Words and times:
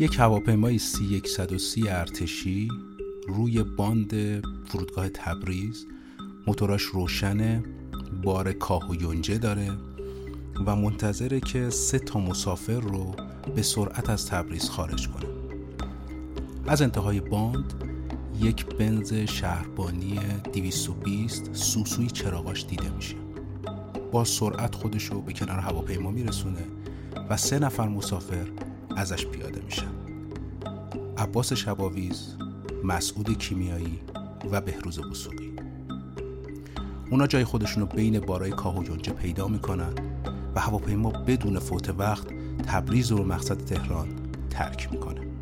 یک 0.00 0.18
هواپیمای 0.18 0.78
سی 0.78 1.22
130 1.24 1.88
ارتشی 1.88 2.68
روی 3.28 3.62
باند 3.62 4.12
فرودگاه 4.66 5.08
تبریز. 5.08 5.86
موتوراش 6.46 6.82
روشنه 6.82 7.62
بار 8.22 8.52
کاه 8.52 8.90
و 8.90 8.94
یونجه 8.94 9.38
داره 9.38 9.70
و 10.66 10.76
منتظره 10.76 11.40
که 11.40 11.70
سه 11.70 11.98
تا 11.98 12.20
مسافر 12.20 12.80
رو 12.80 13.14
به 13.54 13.62
سرعت 13.62 14.10
از 14.10 14.26
تبریز 14.26 14.70
خارج 14.70 15.08
کنه. 15.08 15.26
از 16.66 16.82
انتهای 16.82 17.20
باند 17.20 17.74
یک 18.40 18.66
بنز 18.66 19.14
شهربانی 19.14 20.18
220 20.52 21.54
سوسوی 21.54 22.06
چراغاش 22.06 22.66
دیده 22.66 22.90
میشه. 22.90 23.16
با 24.12 24.24
سرعت 24.24 24.74
خودش 24.74 25.04
رو 25.04 25.20
به 25.20 25.32
کنار 25.32 25.58
هواپیما 25.58 26.10
میرسونه 26.10 26.64
و 27.30 27.36
سه 27.36 27.58
نفر 27.58 27.88
مسافر 27.88 28.46
ازش 28.96 29.26
پیاده 29.26 29.60
میشن 29.64 29.92
عباس 31.18 31.52
شباویز 31.52 32.36
مسعود 32.84 33.38
کیمیایی 33.38 34.00
و 34.50 34.60
بهروز 34.60 35.00
بسوقی 35.00 35.56
اونا 37.10 37.26
جای 37.26 37.44
خودشون 37.44 37.82
رو 37.82 37.96
بین 37.96 38.20
بارای 38.20 38.50
کاه 38.50 38.78
و 38.78 38.82
جنجه 38.82 39.12
پیدا 39.12 39.48
می‌کنن 39.48 39.94
و 40.54 40.60
هواپیما 40.60 41.10
بدون 41.10 41.58
فوت 41.58 41.90
وقت 41.98 42.26
تبریز 42.66 43.12
رو 43.12 43.24
مقصد 43.24 43.64
تهران 43.64 44.08
ترک 44.50 44.92
می‌کنه. 44.92 45.35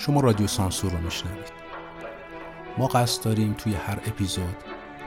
شما 0.00 0.20
رادیو 0.20 0.46
سانسور 0.46 0.92
رو 0.92 0.98
میشنوید. 0.98 1.52
ما 2.78 2.86
قصد 2.86 3.24
داریم 3.24 3.52
توی 3.52 3.74
هر 3.74 3.98
اپیزود 4.06 4.56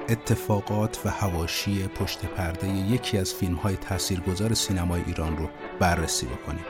اتفاقات 0.09 1.00
و 1.05 1.09
هواشی 1.09 1.88
پشت 1.88 2.25
پرده 2.25 2.67
یکی 2.67 3.17
از 3.17 3.33
فیلم 3.33 3.55
های 3.55 3.75
تاثیرگذار 3.75 4.53
سینمای 4.53 5.03
ایران 5.08 5.38
رو 5.38 5.50
بررسی 5.80 6.25
بکنیم. 6.25 6.66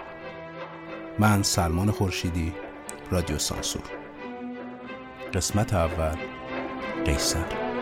من 1.20 1.44
سلمان 1.44 1.92
خورشیدی 1.92 2.54
رادیو 3.12 3.38
سانسور. 3.38 3.84
قسمت 5.34 5.74
اول 5.74 6.18
قیصر. 7.06 7.73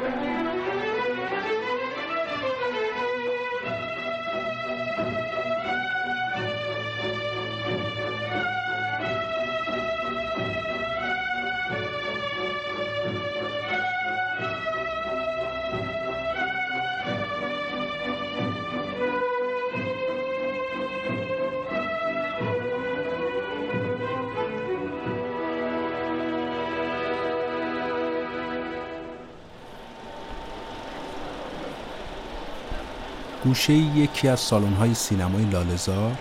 گوشه 33.44 33.74
یکی 33.74 34.28
از 34.28 34.40
سالن‌های 34.40 34.94
سینمای 34.94 35.46
لالزار 35.46 36.18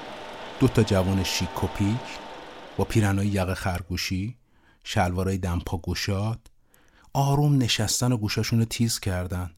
دو 0.61 0.69
تا 0.69 0.83
جوان 0.83 1.25
شیک 1.25 1.65
و 1.65 1.67
پیک 1.67 2.19
با 2.77 2.85
پیرنای 2.85 3.27
یقه 3.27 3.55
خرگوشی 3.55 4.37
شلوارای 4.85 5.39
دمپا 5.39 5.79
گشاد 5.79 6.51
آروم 7.13 7.63
نشستن 7.63 8.13
و 8.13 8.17
گوشاشون 8.17 8.59
رو 8.59 8.65
تیز 8.65 9.01
کردن 9.01 9.51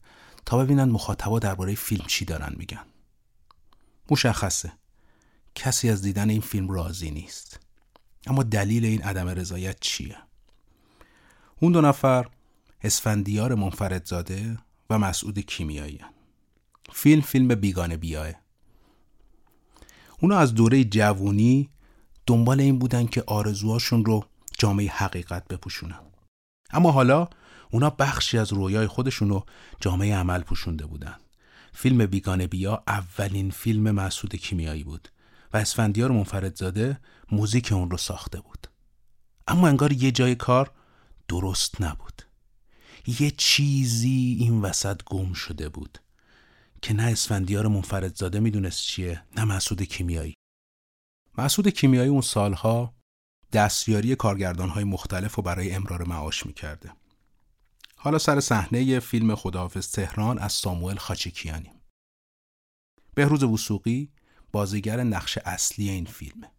تا 0.45 0.57
ببینن 0.57 0.83
مخاطبا 0.83 1.39
درباره 1.39 1.75
فیلم 1.75 2.05
چی 2.07 2.25
دارن 2.25 2.53
میگن. 2.57 2.85
مشخصه. 4.09 4.73
کسی 5.55 5.89
از 5.89 6.01
دیدن 6.01 6.29
این 6.29 6.41
فیلم 6.41 6.71
راضی 6.71 7.11
نیست. 7.11 7.59
اما 8.27 8.43
دلیل 8.43 8.85
این 8.85 9.01
عدم 9.01 9.27
رضایت 9.27 9.77
چیه؟ 9.79 10.17
اون 11.59 11.71
دو 11.71 11.81
نفر 11.81 12.25
اسفندیار 12.81 13.55
منفردزاده 13.55 14.57
و 14.89 14.99
مسعود 14.99 15.39
کیمیایی 15.39 15.99
فیلم 16.93 17.21
فیلم 17.21 17.55
بیگانه 17.55 17.97
بیاه. 17.97 18.27
اونا 20.19 20.37
از 20.37 20.53
دوره 20.53 20.83
جوونی 20.83 21.69
دنبال 22.27 22.59
این 22.59 22.79
بودن 22.79 23.05
که 23.05 23.23
آرزوهاشون 23.27 24.05
رو 24.05 24.25
جامعه 24.59 24.89
حقیقت 24.89 25.47
بپوشونن. 25.47 25.99
اما 26.71 26.91
حالا 26.91 27.27
اونا 27.71 27.89
بخشی 27.89 28.37
از 28.37 28.53
رویای 28.53 28.87
خودشون 28.87 29.29
رو 29.29 29.45
جامعه 29.79 30.15
عمل 30.15 30.41
پوشونده 30.41 30.85
بودن. 30.85 31.15
فیلم 31.73 32.05
بیگانه 32.05 32.47
بیا 32.47 32.83
اولین 32.87 33.51
فیلم 33.51 33.91
مسعود 33.91 34.35
کیمیایی 34.35 34.83
بود 34.83 35.09
و 35.53 35.57
اسفندیار 35.57 36.11
منفردزاده 36.11 36.99
موزیک 37.31 37.71
اون 37.71 37.91
رو 37.91 37.97
ساخته 37.97 38.41
بود. 38.41 38.67
اما 39.47 39.67
انگار 39.67 39.93
یه 39.93 40.11
جای 40.11 40.35
کار 40.35 40.71
درست 41.27 41.81
نبود. 41.81 42.21
یه 43.19 43.31
چیزی 43.31 44.37
این 44.39 44.61
وسط 44.61 45.01
گم 45.05 45.33
شده 45.33 45.69
بود. 45.69 45.99
که 46.83 46.93
نه 46.93 47.03
اسفندیار 47.03 47.67
منفردزاده 47.67 48.39
می‌دونست 48.39 48.83
چیه 48.83 49.23
نه 49.37 49.45
مسعود 49.45 49.81
کیمیایی. 49.81 50.33
مسعود 51.37 51.67
کیمیایی 51.67 52.09
اون 52.09 52.21
سالها 52.21 52.95
دستیاری 53.53 54.15
کارگردانهای 54.15 54.83
مختلف 54.83 55.39
و 55.39 55.41
برای 55.41 55.71
امرار 55.71 56.03
معاش 56.03 56.45
می‌کرده. 56.45 56.91
حالا 57.95 58.17
سر 58.17 58.39
صحنه 58.39 58.99
فیلم 58.99 59.35
خداحافظ 59.35 59.91
تهران 59.91 60.39
از 60.39 60.53
ساموئل 60.53 60.97
خاچکیانی 60.97 61.71
بهروز 63.15 63.43
وسوقی 63.43 64.11
بازیگر 64.51 65.03
نقش 65.03 65.37
اصلی 65.37 65.89
این 65.89 66.05
فیلمه. 66.05 66.51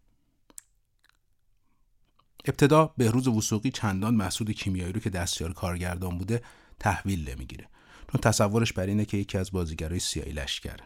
ابتدا 2.45 2.93
بهروز 2.97 3.27
وسوقی 3.27 3.71
چندان 3.71 4.15
مسعود 4.15 4.51
کیمیایی 4.51 4.93
رو 4.93 4.99
که 4.99 5.09
دستیار 5.09 5.53
کارگردان 5.53 6.17
بوده 6.17 6.43
تحویل 6.79 7.29
نمی‌گیره. 7.29 7.69
چون 8.11 8.21
تصورش 8.21 8.73
بر 8.73 8.85
اینه 8.85 9.05
که 9.05 9.17
یکی 9.17 9.37
از 9.37 9.51
بازیگرای 9.51 9.99
سیایی 9.99 10.31
لشکره 10.31 10.83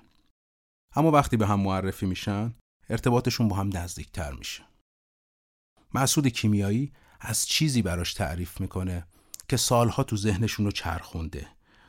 اما 0.96 1.12
وقتی 1.12 1.38
به 1.38 1.48
هم 1.48 1.60
معرفی 1.60 2.06
میشن 2.06 2.54
ارتباطشون 2.90 3.48
با 3.48 3.56
هم 3.56 3.78
نزدیکتر 3.78 4.32
میشه. 4.32 4.64
مسعود 5.94 6.28
کیمیایی 6.28 6.94
از 7.20 7.48
چیزی 7.48 7.82
براش 7.82 8.14
تعریف 8.14 8.62
می‌کنه 8.62 9.08
که 9.50 9.58
سالها 9.58 10.04
تو 10.04 10.18
ذهنشون 10.18 10.66
رو 10.66 10.72
چرخونده 10.72 11.48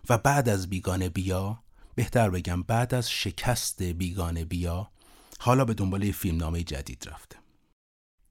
و 0.08 0.18
بعد 0.18 0.48
از 0.48 0.70
بیگانه 0.70 1.08
بیا 1.08 1.62
بهتر 1.94 2.30
بگم 2.30 2.62
بعد 2.62 2.94
از 2.94 3.10
شکست 3.10 3.82
بیگانه 3.82 4.44
بیا 4.44 4.90
حالا 5.38 5.64
به 5.64 5.74
دنبال 5.74 6.10
فیلمنامه 6.10 6.62
جدید 6.62 7.08
رفته. 7.08 7.36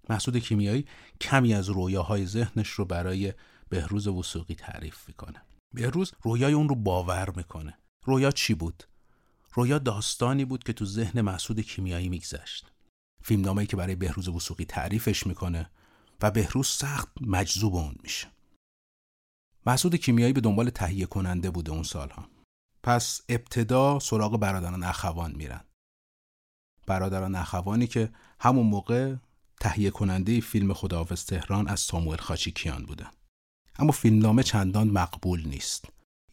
مسعود 0.10 0.38
کیمیایی 0.38 0.86
کمی 1.22 1.54
از 1.54 1.70
رویاهای 1.70 2.26
ذهنش 2.26 2.70
رو 2.70 2.86
برای 2.86 3.34
بهروز 3.70 4.08
وسوقی 4.08 4.56
تعریف 4.56 5.08
می‌کنه. 5.08 5.42
بهروز 5.74 6.14
رویای 6.22 6.54
اون 6.54 6.70
رو 6.70 6.76
باور 6.76 7.30
می‌کنه. 7.36 7.78
رویا 8.06 8.32
چی 8.32 8.54
بود؟ 8.54 8.84
رویا 9.54 9.80
داستانی 9.80 10.46
بود 10.46 10.64
که 10.64 10.74
تو 10.74 10.86
ذهن 10.86 11.22
مسعود 11.22 11.60
کیمیایی 11.60 12.10
میگذشت. 12.10 12.72
فیلمنامه‌ای 13.24 13.68
که 13.68 13.78
برای 13.78 13.96
بهروز 13.96 14.28
وسوقی 14.28 14.66
تعریفش 14.66 15.28
می‌کنه 15.28 15.70
و 16.22 16.32
بهروز 16.32 16.68
سخت 16.68 17.10
مجذوب 17.22 17.76
اون 17.76 17.96
میشه. 18.04 18.28
مسعود 19.66 19.96
کیمیایی 19.96 20.34
به 20.34 20.42
دنبال 20.42 20.70
تهیه 20.70 21.06
کننده 21.06 21.52
بوده 21.52 21.72
اون 21.72 21.84
سالها. 21.84 22.30
پس 22.84 23.22
ابتدا 23.30 24.00
سراغ 24.00 24.38
برادران 24.38 24.84
اخوان 24.84 25.36
میرن. 25.36 25.66
برادران 26.88 27.36
اخوانی 27.36 27.88
که 27.88 28.12
همون 28.40 28.66
موقع 28.66 29.16
تهیه 29.60 29.90
کننده 29.90 30.42
فیلم 30.42 30.74
خداحافظ 30.74 31.26
تهران 31.26 31.68
از 31.68 31.80
ساموئل 31.80 32.18
خاچیکیان 32.18 32.86
بودن. 32.86 33.12
اما 33.80 33.92
فیلمنامه 33.92 34.44
چندان 34.44 34.88
مقبول 34.88 35.48
نیست 35.48 35.86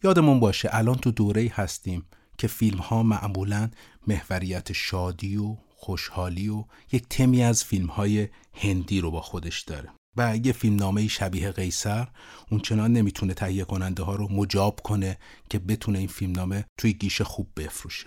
یادمون 0.04 0.40
باشه 0.40 0.68
الان 0.72 0.94
تو 0.94 1.10
دوره 1.10 1.50
هستیم 1.54 2.06
که 2.38 2.46
فیلم 2.46 2.78
ها 2.78 3.02
معمولا 3.02 3.70
محوریت 4.06 4.72
شادی 4.72 5.36
و 5.36 5.56
خوشحالی 5.76 6.48
و 6.48 6.64
یک 6.92 7.06
تمی 7.10 7.42
از 7.42 7.64
فیلم 7.64 7.86
های 7.86 8.28
هندی 8.54 9.00
رو 9.00 9.10
با 9.10 9.20
خودش 9.20 9.62
داره 9.62 9.88
و 10.16 10.36
یه 10.36 10.52
فیلمنامه 10.52 11.08
شبیه 11.08 11.50
قیصر 11.50 12.08
اونچنان 12.50 12.92
نمی‌تونه 12.92 13.34
تهیه 13.34 13.64
کننده 13.64 14.02
ها 14.02 14.14
رو 14.14 14.28
مجاب 14.32 14.80
کنه 14.84 15.18
که 15.50 15.58
بتونه 15.58 15.98
این 15.98 16.08
فیلم 16.08 16.32
نامه 16.32 16.64
توی 16.78 16.92
گیشه 16.92 17.24
خوب 17.24 17.46
بفروشه 17.56 18.06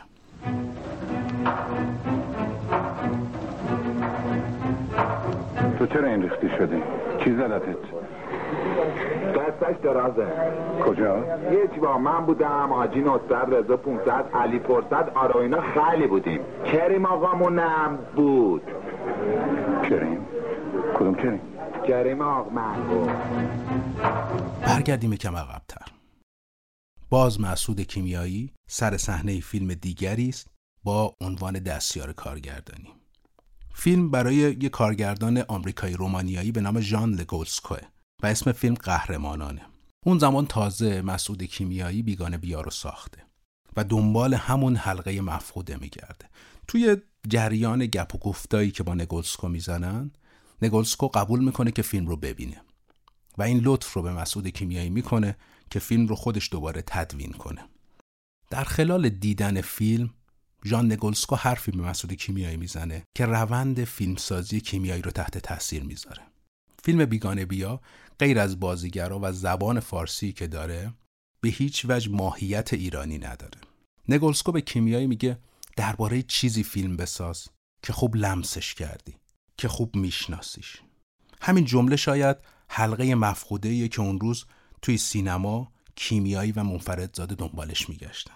تو 5.79 5.87
چرا 5.87 6.07
این 6.07 6.21
ریختی 6.21 6.47
شدی؟ 6.57 6.81
چی 7.23 7.31
زدتت؟ 7.31 8.18
دستش 9.35 9.75
درازه. 9.83 10.27
کجا؟ 10.85 11.17
یه 11.51 11.79
با 11.81 11.97
من 11.97 12.25
بودم 12.25 12.71
آجی 12.71 12.99
نصد 12.99 13.53
رضا 13.53 13.77
500 13.77 14.29
علی 14.33 14.59
پرسد 14.59 15.11
آره 15.15 15.35
اینا 15.35 15.61
خیلی 15.61 16.07
بودیم. 16.07 16.41
کریم 16.65 17.05
آقامونم 17.05 17.99
بود. 18.15 18.61
کریم؟ 19.89 20.25
کدوم 20.95 21.15
کریم؟ 21.15 21.41
کریم 21.87 22.21
آقا 22.21 22.49
بود 22.89 23.09
برگردیم 24.61 25.13
یکم 25.13 25.35
عقبتر. 25.35 25.85
باز 27.09 27.41
مسعود 27.41 27.81
کیمیایی 27.81 28.53
سر 28.67 28.97
صحنه 28.97 29.39
فیلم 29.39 29.73
دیگری 29.73 30.29
است 30.29 30.47
با 30.83 31.13
عنوان 31.21 31.53
دستیار 31.53 32.13
کارگردانی. 32.13 32.93
فیلم 33.73 34.11
برای 34.11 34.35
یک 34.35 34.69
کارگردان 34.69 35.43
آمریکایی 35.47 35.93
رومانیایی 35.93 36.51
به 36.51 36.61
نام 36.61 36.79
ژان 36.79 37.11
لگولسکوه. 37.11 37.77
و 38.23 38.27
اسم 38.27 38.51
فیلم 38.51 38.75
قهرمانانه. 38.75 39.61
اون 40.05 40.19
زمان 40.19 40.45
تازه 40.45 41.01
مسعود 41.01 41.43
کیمیایی 41.43 42.03
بیگانه 42.03 42.37
بیا 42.37 42.61
رو 42.61 42.71
ساخته 42.71 43.23
و 43.75 43.83
دنبال 43.83 44.33
همون 44.33 44.75
حلقه 44.75 45.21
مفقوده 45.21 45.77
میگرده. 45.77 46.29
توی 46.67 46.97
جریان 47.27 47.85
گپ 47.85 48.15
و 48.15 48.17
گفتایی 48.17 48.71
که 48.71 48.83
با 48.83 48.93
نگولسکو 48.93 49.47
می‌زنن 49.47 50.11
نگولسکو 50.61 51.07
قبول 51.07 51.43
می‌کنه 51.43 51.71
که 51.71 51.81
فیلم 51.81 52.07
رو 52.07 52.17
ببینه 52.17 52.61
و 53.37 53.43
این 53.43 53.59
لطف 53.63 53.93
رو 53.93 54.01
به 54.01 54.13
مسعود 54.13 54.47
کیمیایی 54.47 54.89
می‌کنه 54.89 55.37
که 55.69 55.79
فیلم 55.79 56.07
رو 56.07 56.15
خودش 56.15 56.49
دوباره 56.51 56.83
تدوین 56.87 57.31
کنه. 57.31 57.61
در 58.49 58.63
خلال 58.63 59.09
دیدن 59.09 59.61
فیلم 59.61 60.09
ژان 60.65 60.91
نگولسکو 60.91 61.35
حرفی 61.35 61.71
به 61.71 61.81
مسعود 61.81 62.13
کیمیایی 62.13 62.57
می‌زنه 62.57 63.03
که 63.17 63.25
روند 63.25 63.83
فیلمسازی 63.83 64.59
کیمیایی 64.59 65.01
رو 65.01 65.11
تحت 65.11 65.37
تاثیر 65.37 65.83
می‌ذاره. 65.83 66.21
فیلم 66.83 67.05
بیگانه 67.05 67.45
بیا 67.45 67.81
غیر 68.19 68.39
از 68.39 68.59
بازیگرا 68.59 69.19
و 69.21 69.31
زبان 69.31 69.79
فارسی 69.79 70.31
که 70.31 70.47
داره 70.47 70.93
به 71.41 71.49
هیچ 71.49 71.85
وجه 71.89 72.11
ماهیت 72.11 72.73
ایرانی 72.73 73.17
نداره. 73.17 73.61
نگولسکو 74.09 74.51
به 74.51 74.61
کیمیایی 74.61 75.07
میگه 75.07 75.37
درباره 75.75 76.21
چیزی 76.21 76.63
فیلم 76.63 76.97
بساز 76.97 77.47
که 77.83 77.93
خوب 77.93 78.15
لمسش 78.15 78.73
کردی 78.73 79.15
که 79.57 79.67
خوب 79.67 79.95
میشناسیش. 79.95 80.77
همین 81.41 81.65
جمله 81.65 81.95
شاید 81.95 82.37
حلقه 82.67 83.15
مفقوده 83.15 83.87
که 83.87 84.01
اون 84.01 84.19
روز 84.19 84.45
توی 84.81 84.97
سینما 84.97 85.71
کیمیایی 85.95 86.51
و 86.51 86.63
منفردزاده 86.63 87.35
دنبالش 87.35 87.89
میگشتن. 87.89 88.33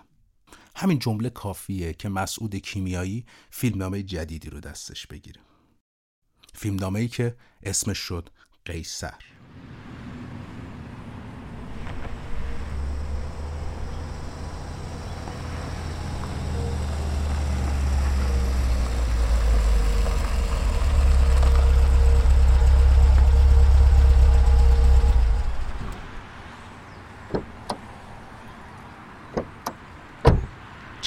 همین 0.76 1.00
جمله 1.00 1.30
کافیه 1.30 1.94
که 1.94 2.10
مسعود 2.10 2.56
کیمیایی 2.56 3.26
فیلمنامه 3.50 4.04
جدیدی 4.04 4.50
رو 4.50 4.60
دستش 4.60 5.08
بگیره. 5.08 5.42
فیلمنامه 6.54 7.00
ای 7.00 7.08
که 7.08 7.36
اسمش 7.64 7.98
شد 7.98 8.30
قیصر. 8.66 9.14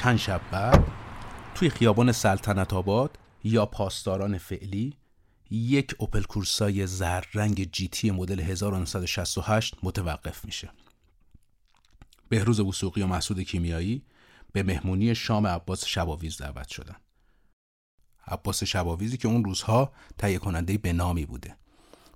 چند 0.07 0.17
شب 0.17 0.41
بعد 0.51 0.85
توی 1.55 1.71
خیابان 1.71 2.13
سلطنت 2.13 2.73
آباد 2.73 3.19
یا 3.45 3.67
پاسداران 3.67 4.39
فعلی 4.39 4.97
یک 5.51 5.95
اوپل 5.99 6.23
کورسای 6.23 6.87
زر 6.87 7.25
رنگ 7.35 7.73
جیتی 7.73 8.11
مدل 8.11 8.41
1968 8.41 9.75
متوقف 9.83 10.45
میشه. 10.45 10.71
بهروز 12.29 12.61
وسوقی 12.61 13.03
و 13.03 13.07
مسعود 13.07 13.41
کیمیایی 13.41 14.03
به 14.53 14.63
مهمونی 14.63 15.15
شام 15.15 15.47
عباس 15.47 15.85
شباویز 15.85 16.37
دعوت 16.37 16.69
شدن. 16.69 16.97
عباس 18.27 18.65
شباویزی 18.65 19.17
که 19.17 19.29
اون 19.29 19.45
روزها 19.45 19.93
تهیه 20.19 20.39
کننده 20.39 20.79
به 20.79 20.93
نامی 20.93 21.27
بوده 21.27 21.57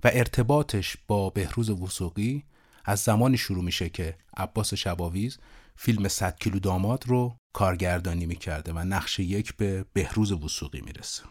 و 0.04 0.10
ارتباطش 0.12 0.96
با 1.06 1.30
بهروز 1.30 1.70
وسوقی 1.70 2.44
از 2.84 3.00
زمانی 3.00 3.36
شروع 3.36 3.64
میشه 3.64 3.88
که 3.88 4.18
عباس 4.36 4.74
شباویز 4.74 5.38
فیلم 5.76 6.08
100 6.08 6.36
کیلو 6.38 6.58
داماد 6.58 7.04
رو 7.06 7.36
کارگردانی 7.52 8.26
می‌کرده 8.26 8.72
و 8.72 8.78
نقش 8.78 9.18
یک 9.18 9.56
به 9.56 9.84
بهروز 9.92 10.32
وسوقی 10.32 10.80
می‌رسه. 10.80 11.22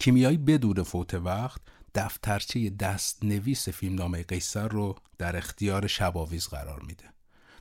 کیمیایی 0.00 0.36
بدون 0.36 0.82
فوت 0.82 1.14
وقت 1.14 1.60
دفترچه 1.94 2.70
دست 2.70 3.24
نویس 3.24 3.68
فیلمنامه 3.68 4.22
قیصر 4.22 4.68
رو 4.68 4.96
در 5.18 5.36
اختیار 5.36 5.86
شباویز 5.86 6.48
قرار 6.48 6.82
میده 6.82 7.04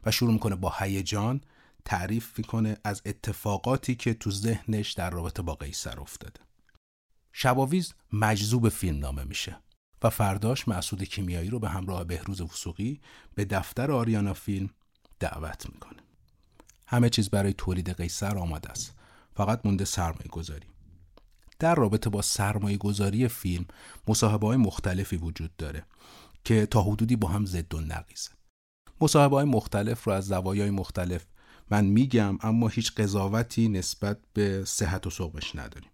و 0.06 0.12
شروع 0.12 0.34
می‌کنه 0.34 0.56
با 0.56 0.74
هیجان 0.80 1.42
تعریف 1.86 2.38
می‌کنه 2.38 2.78
از 2.84 3.02
اتفاقاتی 3.06 3.96
که 3.96 4.14
تو 4.14 4.32
ذهنش 4.32 4.92
در 4.92 5.10
رابطه 5.10 5.42
با 5.42 5.56
قیصر 5.56 6.00
افتاده. 6.00 6.40
شباویز 7.34 7.94
مجذوب 8.14 8.70
فیلمنامه 8.70 9.24
میشه 9.24 9.58
و 10.04 10.10
فرداش 10.10 10.68
مسعود 10.68 11.04
کیمیایی 11.04 11.50
رو 11.50 11.60
به 11.60 11.70
همراه 11.70 12.04
بهروز 12.04 12.42
وسوقی 12.42 13.02
به 13.36 13.46
دفتر 13.46 13.92
آریانا 13.92 14.34
فیلم 14.34 14.70
دعوت 15.20 15.70
می‌کنه. 15.74 16.00
همه 16.88 17.10
چیز 17.10 17.30
برای 17.30 17.54
تولید 17.54 17.90
قیصر 17.90 18.38
آماده 18.38 18.70
است. 18.70 18.96
فقط 19.36 19.66
مونده 19.66 19.86
سرمایه 19.86 20.28
گذاری. 20.32 20.68
در 21.60 21.76
رابطه 21.76 22.10
با 22.10 22.22
سرمایه 22.22 22.78
گذاری 22.78 23.28
فیلم 23.28 23.66
مصاحبه 24.08 24.48
های 24.48 24.58
مختلفی 24.58 25.18
وجود 25.18 25.56
داره 25.58 25.86
که 26.44 26.66
تا 26.66 26.82
حدودی 26.82 27.16
با 27.16 27.28
هم 27.28 27.46
ضد 27.46 27.76
و 27.76 27.80
نقیزه 27.80 28.32
مصاحبه 29.02 29.36
های 29.36 29.46
مختلف 29.46 30.04
رو 30.04 30.14
از 30.14 30.28
زوایای 30.28 30.70
مختلف 30.70 31.26
من 31.72 31.86
میگم 31.86 32.38
اما 32.42 32.68
هیچ 32.68 32.94
قضاوتی 32.94 33.68
نسبت 33.68 34.18
به 34.34 34.66
صحت 34.66 35.08
و 35.08 35.10
سقمش 35.10 35.56
نداریم. 35.56 35.90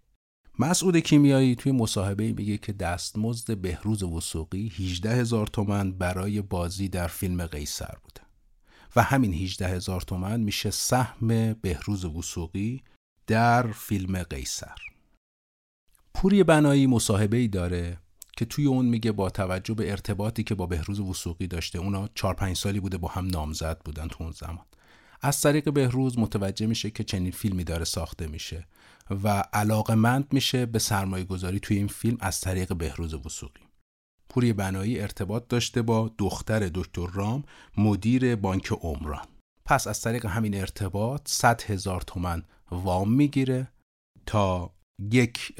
مسعود 0.58 0.96
کیمیایی 0.96 1.54
توی 1.54 1.72
مصاحبه 1.72 2.32
میگه 2.32 2.58
که 2.58 2.72
دستمزد 2.72 3.58
بهروز 3.58 4.02
وسوقی 4.02 4.68
18 4.68 5.10
هزار 5.10 5.46
تومن 5.46 5.92
برای 5.92 6.42
بازی 6.42 6.88
در 6.88 7.06
فیلم 7.06 7.46
قیصر 7.46 7.94
بوده 8.02 8.20
و 8.96 9.02
همین 9.02 9.34
18 9.34 9.68
هزار 9.68 10.00
تومن 10.00 10.40
میشه 10.40 10.70
سهم 10.70 11.52
بهروز 11.52 12.04
وسوقی 12.04 12.82
در 13.26 13.72
فیلم 13.72 14.22
قیصر. 14.22 14.95
پوری 16.18 16.44
بنایی 16.44 16.86
مصاحبه 16.86 17.36
ای 17.36 17.48
داره 17.48 17.98
که 18.36 18.44
توی 18.44 18.66
اون 18.66 18.86
میگه 18.86 19.12
با 19.12 19.30
توجه 19.30 19.74
به 19.74 19.90
ارتباطی 19.90 20.42
که 20.42 20.54
با 20.54 20.66
بهروز 20.66 21.00
وسوقی 21.00 21.46
داشته 21.46 21.78
اونا 21.78 22.08
4 22.14 22.34
5 22.34 22.56
سالی 22.56 22.80
بوده 22.80 22.98
با 22.98 23.08
هم 23.08 23.26
نامزد 23.26 23.80
بودن 23.84 24.08
تو 24.08 24.24
اون 24.24 24.32
زمان. 24.32 24.64
از 25.20 25.40
طریق 25.40 25.72
بهروز 25.72 26.18
متوجه 26.18 26.66
میشه 26.66 26.90
که 26.90 27.04
چنین 27.04 27.30
فیلمی 27.30 27.64
داره 27.64 27.84
ساخته 27.84 28.26
میشه 28.26 28.66
و 29.10 29.28
علاقمند 29.52 30.32
میشه 30.32 30.66
به 30.66 30.78
سرمایه 30.78 31.24
گذاری 31.24 31.60
توی 31.60 31.76
این 31.76 31.88
فیلم 31.88 32.16
از 32.20 32.40
طریق 32.40 32.74
بهروز 32.74 33.14
وسوقی 33.14 33.62
پوری 34.28 34.52
بنایی 34.52 35.00
ارتباط 35.00 35.48
داشته 35.48 35.82
با 35.82 36.10
دختر 36.18 36.70
دکتر 36.74 37.06
رام 37.12 37.44
مدیر 37.76 38.36
بانک 38.36 38.72
عمران. 38.72 39.26
پس 39.64 39.86
از 39.86 40.00
طریق 40.00 40.26
همین 40.26 40.54
ارتباط 40.54 41.28
100 41.28 41.62
هزار 41.62 42.00
تومن 42.00 42.42
وام 42.70 43.12
می‌گیره 43.12 43.68
تا 44.26 44.70
یک 44.98 45.54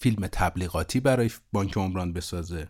فیلم 0.00 0.26
تبلیغاتی 0.26 1.00
برای 1.00 1.30
بانک 1.52 1.76
عمران 1.76 2.12
بسازه 2.12 2.68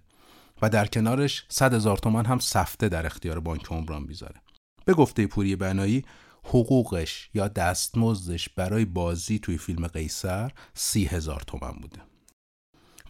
و 0.63 0.71
در 0.71 0.87
کنارش 0.87 1.45
100 1.49 1.75
هزار 1.75 1.99
تومن 1.99 2.27
هم 2.27 2.39
سفته 2.39 2.89
در 2.89 3.07
اختیار 3.07 3.41
بانک 3.41 3.67
عمران 3.67 4.07
بیزاره 4.07 4.43
به 4.85 4.95
گفته 4.95 5.27
پوری 5.27 5.57
بنایی 5.57 6.05
حقوقش 6.45 7.31
یا 7.35 7.49
دستمزدش 7.49 8.49
برای 8.49 8.85
بازی 8.85 9.39
توی 9.39 9.59
فیلم 9.59 9.87
قیصر 9.87 10.53
سی 10.75 11.05
هزار 11.05 11.41
تومن 11.47 11.73
بوده. 11.73 12.03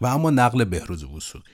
و 0.01 0.05
اما 0.05 0.29
نقل 0.29 0.63
بهروز 0.63 1.03
وسوقی 1.03 1.51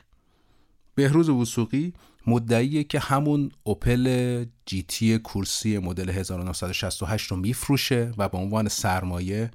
بهروز 0.95 1.29
وسوقی 1.29 1.93
مدعیه 2.27 2.83
که 2.83 2.99
همون 2.99 3.51
اوپل 3.63 4.45
جیتی 4.65 5.17
کورسی 5.17 5.77
مدل 5.77 6.09
1968 6.09 7.31
رو 7.31 7.37
میفروشه 7.37 8.11
و 8.17 8.29
به 8.29 8.37
عنوان 8.37 8.67
سرمایه 8.67 9.51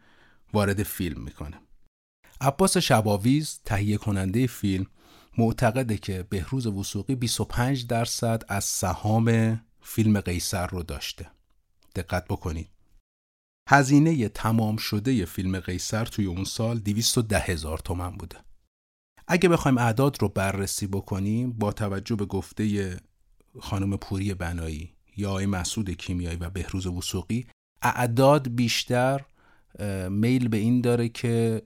وارد 0.53 0.83
فیلم 0.83 1.23
می‌کنه. 1.23 1.62
عباس 2.43 2.77
شباویز 2.77 3.61
تهیه 3.65 3.97
کننده 3.97 4.47
فیلم 4.47 4.87
معتقده 5.39 5.99
که 5.99 6.23
بهروز 6.31 6.67
وسوقی 6.67 7.15
25 7.15 7.87
درصد 7.87 8.43
از 8.49 8.65
سهام 8.65 9.61
فیلم 9.81 10.21
قیصر 10.21 10.67
رو 10.67 10.83
داشته. 10.83 11.31
دقت 11.97 12.25
بکنید. 12.29 12.69
هزینه 13.69 14.29
تمام 14.29 14.77
شده 14.77 15.25
فیلم 15.25 15.61
قیصر 15.61 16.05
توی 16.05 16.25
اون 16.25 16.45
سال 16.45 16.79
210 16.79 17.39
هزار 17.39 17.79
تومن 17.79 18.11
بوده. 18.11 18.37
اگه 19.29 19.49
بخوایم 19.49 19.79
اعداد 19.79 20.23
رو 20.23 20.29
بررسی 20.29 20.87
بکنیم 20.87 21.53
با 21.53 21.73
توجه 21.73 22.17
به 22.17 22.25
گفته 22.25 22.97
خانم 23.61 23.97
پوری 23.97 24.35
بنایی 24.35 24.93
یا 25.17 25.31
آقای 25.31 25.47
مسعود 25.47 25.91
کیمیایی 25.91 26.37
و 26.37 26.51
بهروز 26.51 26.87
وسوقی 26.87 27.47
اعداد 27.83 28.55
بیشتر 28.55 29.21
میل 30.11 30.49
به 30.49 30.57
این 30.57 30.81
داره 30.81 31.09
که 31.09 31.63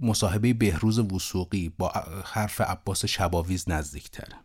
مصاحبه 0.00 0.52
بهروز 0.52 0.98
وسوقی 0.98 1.68
با 1.68 1.88
حرف 2.24 2.60
عباس 2.60 3.04
شباویز 3.04 3.68
نزدیکتره 3.68 4.36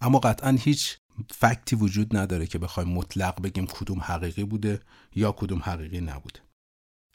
اما 0.00 0.18
قطعا 0.18 0.50
هیچ 0.50 0.98
فکتی 1.30 1.76
وجود 1.76 2.16
نداره 2.16 2.46
که 2.46 2.58
بخوایم 2.58 2.88
مطلق 2.88 3.42
بگیم 3.42 3.66
کدوم 3.66 4.00
حقیقی 4.00 4.44
بوده 4.44 4.80
یا 5.14 5.32
کدوم 5.32 5.58
حقیقی 5.64 6.00
نبوده. 6.00 6.40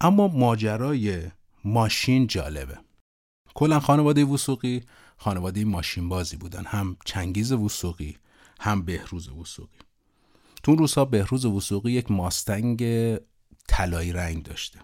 اما 0.02 0.28
ماجرای 0.28 1.32
ماشین 1.64 2.28
جالبه. 2.28 2.78
کلا 3.54 3.80
خانواده 3.80 4.26
وسوقی 4.26 4.84
خانواده 5.18 5.66
ماشین 5.66 6.10
بازی 6.10 6.38
بودن. 6.38 6.66
هم 6.66 6.98
چنگیز 7.06 7.52
وسوقی 7.52 8.18
هم 8.60 8.82
بهروز 8.82 9.30
وسوقی 9.30 9.78
تو 10.64 10.76
روزها 10.76 11.06
بهروز 11.06 11.46
وسوقی 11.46 11.92
یک 11.92 12.12
ماستنگ 12.12 12.84
طلایی 13.68 14.14
رنگ 14.14 14.44
داشته. 14.44 14.80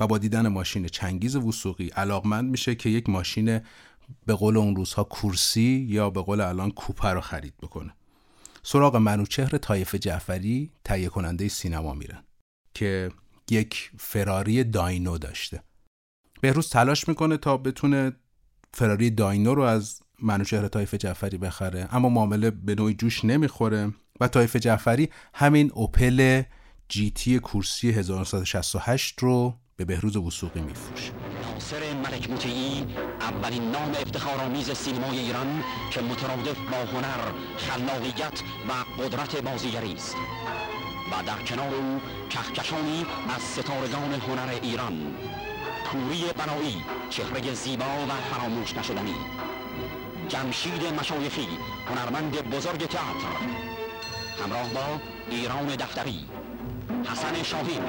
و 0.00 0.06
با 0.06 0.18
دیدن 0.18 0.48
ماشین 0.48 0.86
چنگیز 0.86 1.36
وسوقی 1.36 1.88
علاقمند 1.88 2.50
میشه 2.50 2.74
که 2.74 2.90
یک 2.90 3.08
ماشین 3.08 3.60
به 4.26 4.34
قول 4.34 4.56
اون 4.56 4.76
روزها 4.76 5.04
کورسی 5.04 5.86
یا 5.88 6.10
به 6.10 6.22
قول 6.22 6.40
الان 6.40 6.70
کوپه 6.70 7.08
رو 7.08 7.20
خرید 7.20 7.54
بکنه. 7.62 7.94
سراغ 8.62 8.96
منوچهر 8.96 9.58
تایف 9.58 9.94
جعفری 9.94 10.70
تهیه 10.84 11.08
کننده 11.08 11.48
سینما 11.48 11.94
میرن 11.94 12.24
که 12.74 13.10
یک 13.50 13.90
فراری 13.98 14.64
Dino 14.64 15.18
داشته. 15.18 15.62
بهروز 16.40 16.68
تلاش 16.68 17.08
می‌کنه 17.08 17.36
تا 17.36 17.56
بتونه 17.56 18.12
فراری 18.74 19.10
Dino 19.10 19.54
رو 19.54 19.62
از 19.62 20.00
منوچهر 20.22 20.68
تایف 20.68 20.94
جعفری 20.94 21.38
بخره 21.38 21.88
اما 21.90 22.08
معامله 22.08 22.50
به 22.50 22.74
نوعی 22.74 22.94
جوش 22.94 23.24
نمی‌خوره 23.24 23.92
و 24.20 24.28
تایف 24.28 24.56
جعفری 24.56 25.10
همین 25.34 25.70
اوپل 25.74 26.42
GT 26.88 27.38
کورسی 27.38 27.90
1968 27.90 29.18
رو 29.18 29.58
به 29.76 29.84
بهروز 29.84 30.16
وثوقی 30.16 30.60
میفروشه. 30.60 31.12
ناصر 31.42 31.94
ملک 31.94 32.30
مطیعی 32.30 32.86
اولین 33.20 33.70
نام 33.70 33.90
افتخارآمیز 33.90 34.70
سینمای 34.70 35.18
ایران 35.18 35.64
که 35.90 36.00
مترادف 36.00 36.58
با 36.58 36.76
هنر 36.76 37.32
خلاقیت 37.56 38.42
و 38.68 39.02
قدرت 39.02 39.36
بازیگری 39.42 39.92
است. 39.92 40.16
و 41.12 41.22
در 41.26 41.42
کنار 41.42 41.74
او 41.74 42.00
کهکشانی 42.30 43.06
از 43.36 43.42
ستارگان 43.42 44.12
هنر 44.12 44.54
ایران 44.62 45.14
پوری 45.84 46.24
بنایی 46.38 46.84
چهره 47.10 47.54
زیبا 47.54 47.84
و 47.84 48.34
فراموش 48.34 48.76
نشدنی 48.76 49.14
جمشید 50.28 50.84
مشایخی 51.00 51.48
هنرمند 51.88 52.50
بزرگ 52.50 52.86
تئاتر 52.86 53.36
همراه 54.44 54.68
با 54.74 55.00
ایران 55.30 55.66
دفتری 55.66 56.24
حسن 57.04 57.42
شاهین 57.42 57.82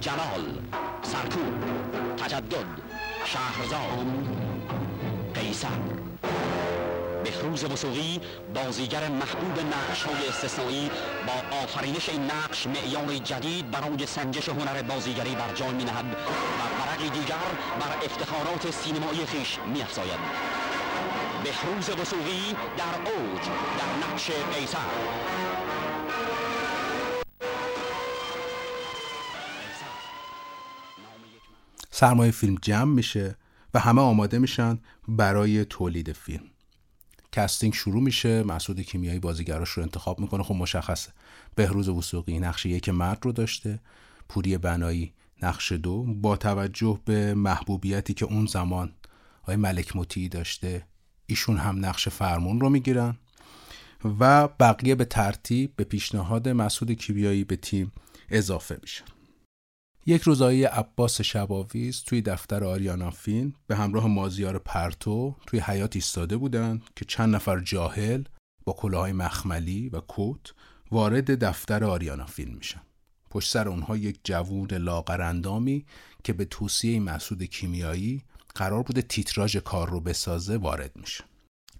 جلال 0.00 0.62
سرکوب 1.02 1.64
تجدد 2.16 2.66
شهرزاد 3.24 4.06
قیصر. 5.34 5.68
بهروز 7.24 7.64
وسوقی 7.64 8.20
بازیگر 8.54 9.08
محبوب 9.08 9.66
نقش 9.66 10.02
های 10.02 10.28
استثنایی 10.28 10.90
با 11.26 11.56
آفرینش 11.56 12.08
این 12.08 12.30
نقش 12.30 12.66
معیار 12.66 13.14
جدید 13.14 13.70
برای 13.70 14.06
سنجش 14.06 14.48
هنر 14.48 14.82
بازیگری 14.82 15.34
بر 15.34 15.52
جای 15.54 15.72
می 15.72 15.84
نهد 15.84 16.04
و 16.04 16.84
برقی 16.84 17.10
دیگر 17.10 17.48
بر 17.80 18.04
افتخارات 18.04 18.70
سینمایی 18.70 19.26
خیش 19.26 19.58
می 19.74 19.82
افزاید 19.82 20.18
بهروز 21.44 21.90
وسوقی 21.90 22.56
در 22.76 23.10
اوج 23.10 23.42
در 23.78 24.08
نقش 24.08 24.30
قیصر. 24.30 24.78
سرمایه 31.98 32.30
فیلم 32.30 32.56
جمع 32.62 32.94
میشه 32.94 33.36
و 33.74 33.78
همه 33.78 34.02
آماده 34.02 34.38
میشن 34.38 34.78
برای 35.08 35.64
تولید 35.64 36.12
فیلم. 36.12 36.44
کستینگ 37.32 37.74
شروع 37.74 38.02
میشه 38.02 38.42
مسعود 38.42 38.80
کیمیایی 38.80 39.18
بازیگراش 39.18 39.68
رو 39.68 39.82
انتخاب 39.82 40.20
می‌کنه. 40.20 40.42
خب 40.42 40.54
مشخصه. 40.54 41.12
بهروز 41.54 41.88
وسوقی 41.88 42.38
نقش 42.38 42.66
یک 42.66 42.88
مرد 42.88 43.18
رو 43.22 43.32
داشته. 43.32 43.80
پوری 44.28 44.58
بنایی 44.58 45.12
نقش 45.42 45.72
دو. 45.72 46.02
با 46.02 46.36
توجه 46.36 47.00
به 47.04 47.34
محبوبیتی 47.34 48.14
که 48.14 48.24
اون 48.24 48.46
زمان 48.46 48.92
آقای 49.42 49.56
ملک 49.56 49.96
مطیعی 49.96 50.28
داشته 50.28 50.86
ایشون 51.26 51.56
هم 51.56 51.86
نقش 51.86 52.08
فرمون 52.08 52.60
رو 52.60 52.70
می‌گیرن. 52.70 53.16
و 54.20 54.48
بقیه 54.48 54.94
به 54.94 55.04
ترتیب 55.04 55.76
به 55.76 55.84
پیشنهاد 55.84 56.48
مسعود 56.48 56.92
کیمیایی 56.92 57.44
به 57.44 57.56
تیم 57.56 57.92
اضافه 58.28 58.78
میشن. 58.82 59.04
یک 60.08 60.22
روزایی 60.22 60.64
عباس 60.64 61.20
شباویز 61.20 62.02
توی 62.02 62.22
دفتر 62.22 62.64
آریانا 62.64 63.10
فیلم 63.10 63.54
به 63.66 63.76
همراه 63.76 64.06
مازیار 64.06 64.58
پرتو 64.58 65.36
توی 65.46 65.60
حیات 65.60 65.96
ایستاده 65.96 66.36
بودند 66.36 66.82
که 66.96 67.04
چند 67.04 67.34
نفر 67.34 67.60
جاهل 67.60 68.22
با 68.64 68.72
کلاهای 68.72 69.12
مخملی 69.12 69.88
و 69.88 70.00
کوت 70.00 70.54
وارد 70.90 71.44
دفتر 71.44 71.84
آریانا 71.84 72.26
فیلم 72.26 72.54
میشن. 72.54 72.80
پشت 73.30 73.52
سر 73.52 73.68
اونها 73.68 73.96
یک 73.96 74.20
جوون 74.24 74.68
لاغرندامی 74.72 75.86
که 76.24 76.32
به 76.32 76.44
توصیه 76.44 77.00
مسعود 77.00 77.42
کیمیایی 77.42 78.24
قرار 78.54 78.82
بوده 78.82 79.02
تیتراژ 79.02 79.56
کار 79.56 79.90
رو 79.90 80.00
بسازه 80.00 80.56
وارد 80.56 80.96
میشه. 80.96 81.24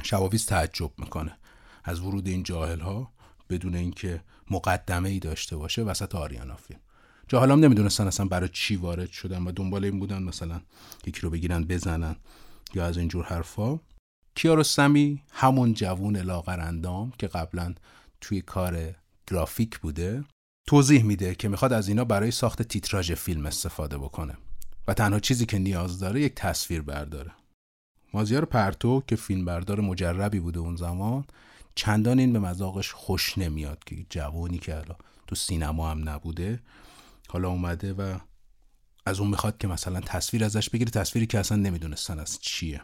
شباویز 0.03 0.47
تعجب 0.47 0.91
می‌کنه 0.99 1.39
از 1.85 2.01
ورود 2.01 2.29
این 2.29 2.43
جاهل 2.43 2.81
ها 2.81 3.13
بدون 3.51 3.75
اینکه 3.75 4.23
مقدمه 4.51 5.09
ای 5.09 5.19
داشته 5.19 5.57
باشه 5.57 5.83
وسط 5.83 6.15
آریانا 6.15 6.57
فیلم. 6.57 6.81
جاهلام 7.29 7.65
نمی‌دونستن 7.65 8.07
اصلا 8.07 8.27
برای 8.27 8.49
چی 8.53 8.77
وارد 8.77 9.11
شدن 9.11 9.43
و 9.43 9.53
دنبال 9.53 9.85
این 9.85 9.99
بودن 9.99 10.23
مثلا 10.23 10.61
یکی 11.07 11.21
رو 11.21 11.31
بگیرن 11.31 11.65
بزنن 11.65 12.17
یا 12.75 12.87
از 12.87 12.99
اینجور 12.99 13.25
حرفا. 13.25 13.79
کیارستمی 14.35 15.23
همون 15.33 15.75
جوون 15.75 16.17
لاغر 16.17 16.61
اندام 16.61 17.13
که 17.19 17.27
قبلا 17.27 17.75
توی 18.21 18.41
کار 18.41 18.95
گرافیک 19.27 19.79
بوده 19.79 20.25
توضیح 20.67 21.03
میده 21.03 21.35
که 21.35 21.49
می‌خواد 21.49 21.73
از 21.73 21.89
اینا 21.89 22.05
برای 22.05 22.31
ساخت 22.31 22.63
تیتراژ 22.63 23.13
فیلم 23.13 23.47
استفاده 23.47 23.99
بکنه 23.99 24.37
و 24.89 24.95
تنها 24.95 25.21
چیزی 25.21 25.47
که 25.47 25.59
نیاز 25.59 25.99
داره 25.99 26.21
یک 26.21 26.35
تصویر 26.35 26.83
برداره. 26.83 27.31
مازیار 28.15 28.45
پرتو 28.45 29.03
که 29.07 29.17
فیلم 29.17 29.45
بردار 29.45 29.81
مجربی 29.81 30.41
بوده 30.41 30.59
اون 30.59 30.77
زمان 30.77 31.25
چندان 31.75 32.19
این 32.19 32.33
به 32.33 32.39
مذاقش 32.39 32.93
خوش 32.93 33.39
نمیاد 33.39 33.85
که 33.85 34.07
جوانی 34.11 34.59
که 34.59 34.77
الان 34.77 34.97
تو 35.27 35.35
سینما 35.35 35.91
هم 35.91 36.09
نبوده 36.09 36.61
حالا 37.29 37.49
اومده 37.49 37.93
و 37.93 38.19
از 39.07 39.21
اون 39.21 39.31
می‌خواد 39.31 39.59
که 39.59 39.69
مثلا 39.69 40.01
تصویر 40.01 40.45
ازش 40.45 40.71
بگیره. 40.71 40.91
تصویری 40.91 41.27
که 41.27 41.39
اصلا 41.39 41.59
نمی‌دونستن 41.59 42.19
از 42.19 42.39
چیه. 42.41 42.81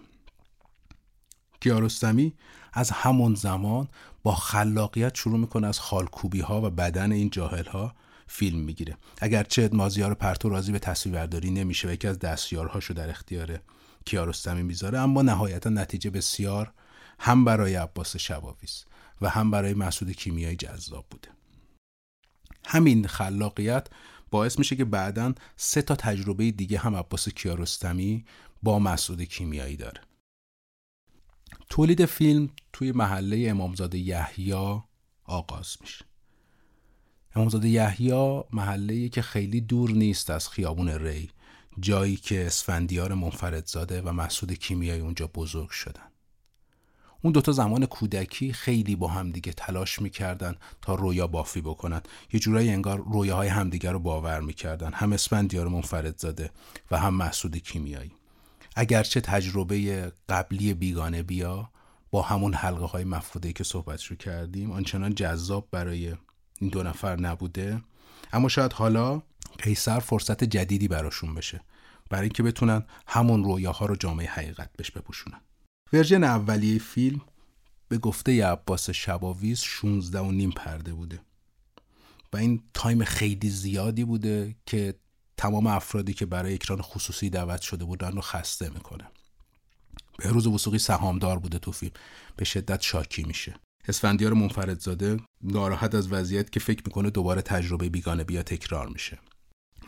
کیارستمی 1.60 2.34
از 2.72 2.90
همون 2.90 3.34
زمان 3.34 3.88
با 4.22 4.34
خلاقیت 4.34 5.14
شروع 5.14 5.38
می‌کنه 5.38 5.66
از 5.66 5.80
خالکوبی 5.80 6.40
ها 6.40 6.60
و 6.62 6.70
بدن 6.70 7.12
این 7.12 7.30
جاهل 7.30 7.64
ها 7.64 7.94
فیلم 8.26 8.58
می‌گیره. 8.58 8.96
اگرچه 9.20 9.70
مازیار 9.72 10.14
پرتو 10.14 10.48
راضی 10.48 10.72
به 10.72 10.78
تصویربرداری 10.78 11.50
نمیشه 11.50 11.88
و 11.88 11.90
یکی 11.90 12.08
از 12.08 12.18
دستیارهاشو 12.18 12.94
در 12.94 13.10
اختیار 13.10 13.60
کیارستمی 14.04 14.62
می‌ذاره 14.62 14.98
اما 14.98 15.22
نهایتا 15.22 15.70
نتیجه 15.70 16.10
بسیار 16.10 16.72
هم 17.18 17.44
برای 17.44 17.74
عباس 17.74 18.16
شباویز 18.16 18.84
و 19.20 19.28
هم 19.28 19.50
برای 19.50 19.74
مسعود 19.74 20.12
کیمیایی 20.12 20.56
جذاب 20.56 21.06
بوده. 21.10 21.28
همین 22.66 23.06
خلاقیت 23.06 23.86
باعث 24.34 24.58
میشه 24.58 24.76
که 24.76 24.84
بعدا 24.84 25.34
سه 25.56 25.82
تا 25.82 25.96
تجربه 25.96 26.50
دیگه 26.50 26.78
هم 26.78 26.96
عباس 26.96 27.28
کیارستمی 27.28 28.24
با 28.62 28.78
مسعود 28.78 29.22
کیمیایی 29.22 29.76
داره. 29.76 30.00
تولید 31.70 32.04
فیلم 32.04 32.50
توی 32.72 32.92
محله 32.92 33.46
امامزاده 33.50 33.98
یحیی 33.98 34.52
آغاز 35.24 35.76
میشه. 35.80 36.04
امامزاده 37.34 37.68
یحیی 37.68 38.42
محله 38.52 39.08
که 39.08 39.22
خیلی 39.22 39.60
دور 39.60 39.90
نیست 39.90 40.30
از 40.30 40.48
خیابون 40.48 40.88
ری 40.88 41.30
جایی 41.80 42.16
که 42.16 42.46
اسفندیار 42.46 43.14
منفردزاده 43.14 44.02
و 44.02 44.12
مسعود 44.12 44.52
کیمیایی 44.52 45.00
اونجا 45.00 45.26
بزرگ 45.26 45.70
شدن. 45.70 46.13
اون 47.24 47.32
دوتا 47.32 47.52
زمان 47.52 47.86
کودکی 47.86 48.52
خیلی 48.52 48.96
با 48.96 49.08
همدیگه 49.08 49.52
تلاش 49.52 50.02
می‌کردن 50.02 50.56
تا 50.82 50.94
رویا 50.94 51.26
بافی 51.26 51.60
بکنن. 51.60 52.00
یه 52.32 52.40
جورایی 52.40 52.70
انگار 52.70 53.04
رویاهای 53.06 53.48
همدیگه 53.48 53.90
رو 53.90 53.98
باور 53.98 54.40
می‌کردن. 54.40 54.92
هم 54.92 55.12
اسفندیار 55.12 55.68
منفرد 55.68 56.18
زاده 56.18 56.50
و 56.90 56.98
هم 56.98 57.14
محسود 57.14 57.56
کیمیایی. 57.56 58.12
اگرچه 58.76 59.20
تجربه 59.20 60.12
قبلی 60.28 60.74
بیگانه 60.74 61.22
بیا 61.22 61.70
با 62.10 62.22
همون 62.22 62.54
حلقه 62.54 62.86
های 62.86 63.04
مفقوده 63.04 63.52
که 63.52 63.64
صحبت 63.64 64.04
رو 64.04 64.16
کردیم 64.16 64.72
آنچنان 64.72 65.14
جذاب 65.14 65.68
برای 65.70 66.14
این 66.60 66.70
دو 66.70 66.82
نفر 66.82 67.20
نبوده. 67.20 67.82
اما 68.32 68.48
شاید 68.48 68.72
حالا 68.72 69.22
قیصر 69.58 70.00
فرصت 70.00 70.44
جدیدی 70.44 70.88
براشون 70.88 71.34
بشه. 71.34 71.60
برای 72.10 72.22
اینکه 72.22 72.42
بتونن 72.42 72.84
همون 73.06 73.44
رویاها 73.44 73.86
رو 73.86 73.96
جامه 73.96 74.28
حقیقت 74.28 74.70
بهش 74.76 74.90
بپوشونن. 74.90 75.40
version 75.92 76.24
اولیه 76.24 76.78
فیلم 76.78 77.20
به 77.88 77.98
گفته 77.98 78.46
عباس 78.46 78.90
شباویز 78.90 79.60
16 79.60 80.20
و 80.20 80.30
نیم 80.30 80.50
پرده 80.50 80.94
بوده. 80.94 81.20
و 82.32 82.36
این 82.36 82.62
تایم 82.74 83.04
خیلی 83.04 83.50
زیادی 83.50 84.04
بوده 84.04 84.56
که 84.66 84.94
تمام 85.36 85.66
افرادی 85.66 86.14
که 86.14 86.26
برای 86.26 86.54
اکران 86.54 86.82
خصوصی 86.82 87.30
دعوت 87.30 87.60
شده 87.60 87.84
بودن 87.84 88.12
رو 88.12 88.20
خسته 88.20 88.70
می‌کنه. 88.70 89.04
بهروز 90.18 90.46
وثوقی 90.46 90.78
سهامدار 90.78 91.38
بوده 91.38 91.58
تو 91.58 91.72
فیلم. 91.72 91.92
به 92.36 92.44
شدت 92.44 92.80
شاکی 92.80 93.24
میشه. 93.24 93.54
اسفندیار 93.88 94.32
منفردزاده 94.32 95.20
ناراحت 95.42 95.94
از 95.94 96.12
وضعیت 96.12 96.50
که 96.52 96.60
فکر 96.60 96.82
می‌کنه 96.86 97.10
دوباره 97.10 97.42
تجربه 97.42 97.88
بیگانه 97.88 98.24
بیا 98.24 98.42
تکرار 98.42 98.88
میشه. 98.88 99.18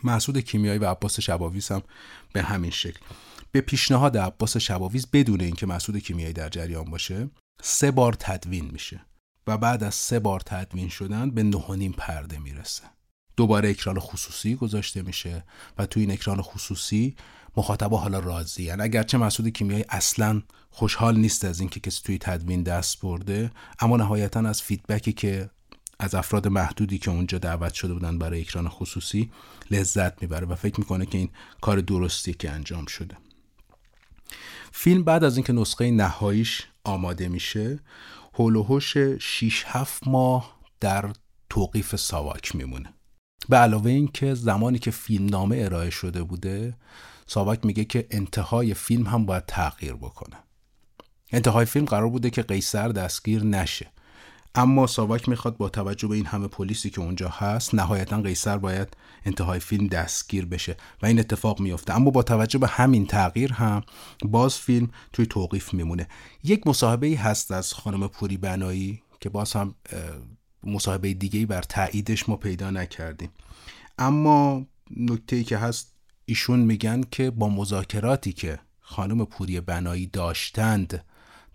محسود 0.04 0.38
کیمیایی 0.38 0.78
و 0.78 0.90
عباس 0.90 1.20
شباویز 1.20 1.68
هم 1.68 1.82
به 2.32 2.42
همین 2.42 2.70
شکل. 2.70 3.00
به 3.56 3.62
پیشنهاد 3.62 4.18
عباس 4.18 4.56
شباویز 4.56 5.06
بدون 5.12 5.40
اینکه 5.40 5.66
محسود 5.66 5.98
کیمیایی 5.98 6.32
در 6.32 6.48
جریان 6.48 6.84
باشه 6.84 7.30
سه 7.62 7.90
بار 7.90 8.12
تدوین 8.12 8.70
میشه 8.72 9.00
و 9.46 9.58
بعد 9.58 9.84
از 9.84 9.94
سه 9.94 10.18
بار 10.18 10.40
تدوین 10.40 10.88
شدن 10.88 11.30
به 11.30 11.42
نه 11.42 11.90
پرده 11.90 12.38
می‌رسه. 12.38 12.82
دوباره 13.36 13.70
اکران 13.70 13.98
خصوصی 13.98 14.54
گذاشته 14.54 15.02
میشه 15.02 15.44
و 15.78 15.86
توی 15.86 16.02
این 16.02 16.12
اکران 16.12 16.42
خصوصی 16.42 17.16
مخاطبا 17.56 17.96
حالا 17.96 18.18
راضی 18.18 18.62
یعنی 18.62 18.82
اگرچه 18.82 19.18
مسعود 19.18 19.48
کیمیایی 19.48 19.84
اصلا 19.88 20.42
خوشحال 20.70 21.16
نیست 21.16 21.44
از 21.44 21.60
اینکه 21.60 21.80
کسی 21.80 22.02
توی 22.04 22.18
تدوین 22.18 22.62
دست 22.62 23.00
برده 23.00 23.50
اما 23.78 23.96
نهایتا 23.96 24.40
از 24.40 24.62
فیدبکی 24.62 25.12
که 25.12 25.50
از 25.98 26.14
افراد 26.14 26.48
محدودی 26.48 26.98
که 26.98 27.10
اونجا 27.10 27.38
دعوت 27.38 27.74
شده 27.74 27.94
بودن 27.94 28.18
برای 28.18 28.40
اکران 28.40 28.68
خصوصی 28.68 29.30
لذت 29.70 30.22
می‌بره 30.22 30.46
و 30.46 30.54
فکر 30.54 30.80
می‌کنه 30.80 31.06
که 31.06 31.18
این 31.18 31.30
کار 31.60 31.80
درستی 31.80 32.34
که 32.34 32.50
انجام 32.50 32.86
شده. 32.86 33.16
فیلم 34.72 35.04
بعد 35.04 35.24
از 35.24 35.36
اینکه 35.36 35.52
نسخه 35.52 35.90
نهاییش 35.90 36.66
آماده 36.84 37.28
میشه 37.28 37.80
هول 38.34 38.56
و 38.56 38.80
6 38.80 39.64
7 39.66 40.08
ماه 40.08 40.60
در 40.80 41.12
توقیف 41.50 41.96
ساواک 41.96 42.56
میمونه. 42.56 42.94
به 43.48 43.56
علاوه 43.56 43.90
اینکه 43.90 44.34
زمانی 44.34 44.78
که 44.78 44.90
فیلم 44.90 45.26
نامه 45.26 45.56
ارائه 45.60 45.90
شده 45.90 46.22
بوده 46.22 46.76
ساواک 47.26 47.64
میگه 47.64 47.84
که 47.84 48.06
انتهای 48.10 48.74
فیلم 48.74 49.06
هم 49.06 49.26
باید 49.26 49.46
تغییر 49.46 49.94
بکنه. 49.94 50.36
انتهای 51.32 51.66
فیلم 51.66 51.84
قرار 51.84 52.08
بوده 52.08 52.30
که 52.30 52.42
قیصر 52.42 52.88
دستگیر 52.88 53.44
نشه. 53.44 53.86
اما 54.56 54.86
ساواک 54.86 55.28
می‌خواد 55.28 55.56
با 55.56 55.68
توجه 55.68 56.08
به 56.08 56.14
این 56.14 56.26
همه 56.26 56.48
پلیسی 56.48 56.90
که 56.90 57.00
اونجا 57.00 57.28
هست 57.28 57.74
نهایتا 57.74 58.20
قیصر 58.20 58.58
باید 58.58 58.96
انتهای 59.24 59.60
فیلم 59.60 59.86
دستگیر 59.86 60.46
بشه 60.46 60.76
و 61.02 61.06
این 61.06 61.18
اتفاق 61.18 61.60
میفته 61.60 61.96
اما 61.96 62.10
با 62.10 62.22
توجه 62.22 62.58
به 62.58 62.66
همین 62.66 63.06
تغییر 63.06 63.52
هم 63.52 63.82
باز 64.24 64.58
فیلم 64.58 64.88
توی 65.12 65.26
توقیف 65.26 65.74
میمونه. 65.74 66.08
یک 66.44 66.66
مصاحبه 66.66 67.06
ای 67.06 67.14
هست 67.14 67.50
از 67.50 67.74
خانم 67.74 68.08
پوری 68.08 68.36
بنایی 68.36 69.02
که 69.20 69.28
باز 69.28 69.52
هم 69.52 69.74
مصاحبه 70.64 71.14
دیگه 71.14 71.46
بر 71.46 71.62
تاییدش 71.62 72.28
ما 72.28 72.36
پیدا 72.36 72.70
نکردیم. 72.70 73.30
اما 73.98 74.66
نکته 74.96 75.36
ای 75.36 75.44
که 75.44 75.58
هست 75.58 75.92
ایشون 76.24 76.60
میگن 76.60 77.02
که 77.10 77.30
با 77.30 77.48
مذاکراتی 77.48 78.32
که 78.32 78.58
خانم 78.80 79.24
پوری 79.24 79.60
بنایی 79.60 80.06
داشتند 80.06 81.04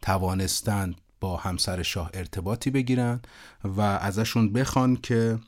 توانستند 0.01 0.95
با 1.21 1.37
همسر 1.37 1.83
شاه 1.83 2.09
ارتباطی 2.13 2.71
بگیرن 2.71 3.21
و 3.63 3.81
ازشون 3.81 4.53
بخوان 4.53 4.95
که 4.95 5.39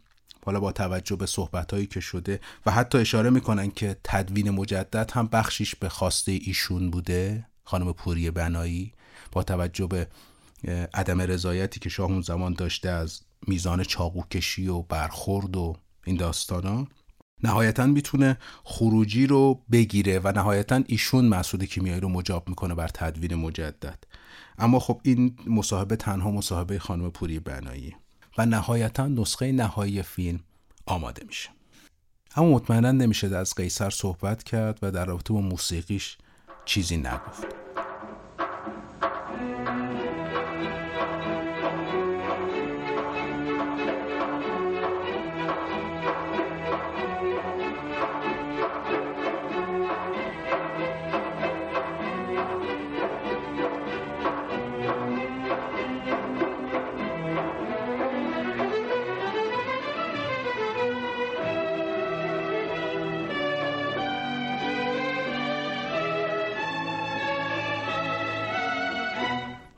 حالا 0.45 0.59
با 0.59 0.71
توجه 0.71 1.15
به 1.15 1.25
صحبتهایی 1.25 1.87
که 1.87 1.99
شده 1.99 2.39
و 2.65 2.71
حتی 2.71 2.97
اشاره 2.97 3.29
می‌کنن 3.29 3.71
که 3.71 3.97
تدوین 4.03 4.49
مجدد 4.49 5.11
هم 5.11 5.27
بخشیش 5.27 5.75
به 5.75 5.89
خواسته 5.89 6.31
ایشون 6.31 6.91
بوده 6.91 7.45
خانم 7.63 7.93
پوری 7.93 8.31
بنایی 8.31 8.93
با 9.31 9.43
توجه 9.43 9.87
به 9.87 10.07
عدم 10.93 11.21
رضایتی 11.21 11.79
که 11.79 11.89
شاه 11.89 12.11
اون 12.11 12.21
زمان 12.21 12.53
داشته 12.53 12.89
از 12.89 13.21
میزان 13.47 13.83
چاقو 13.83 14.23
کشی 14.31 14.67
و 14.67 14.81
برخورد 14.81 15.57
و 15.57 15.75
این 16.05 16.17
داستانا 16.17 16.87
نهایتا 17.43 17.85
می‌تونه 17.85 18.37
خروجی 18.63 19.27
رو 19.27 19.61
بگیره 19.71 20.19
و 20.19 20.31
نهایتا 20.31 20.83
ایشون 20.87 21.25
مسعود 21.25 21.63
کیمیایی 21.63 22.01
رو 22.01 22.09
مجاب 22.09 22.49
می‌کنه 22.49 22.75
بر 22.75 22.87
تدوین 22.87 23.35
مجدد. 23.35 24.03
اما 24.57 24.79
خب 24.79 25.01
این 25.03 25.35
مصاحبه 25.47 25.95
تنها 25.95 26.31
مصاحبه 26.31 26.79
خانم 26.79 27.11
پوری 27.11 27.39
بنایی. 27.39 27.95
و 28.37 28.45
نهایتا 28.45 29.07
نسخه 29.07 29.51
نهایی 29.51 30.01
فیلم 30.01 30.39
آماده 30.85 31.25
میشه. 31.27 31.49
اما 32.35 32.49
مطمئنا 32.49 32.91
نمیشه 32.91 33.35
از 33.35 33.55
قیصر 33.55 33.89
صحبت 33.89 34.43
کرد 34.43 34.79
و 34.81 34.91
در 34.91 35.05
رابطه 35.05 35.33
با 35.33 35.41
موسیقیش 35.41 36.17
چیزی 36.65 36.97
نگفت. 36.97 37.62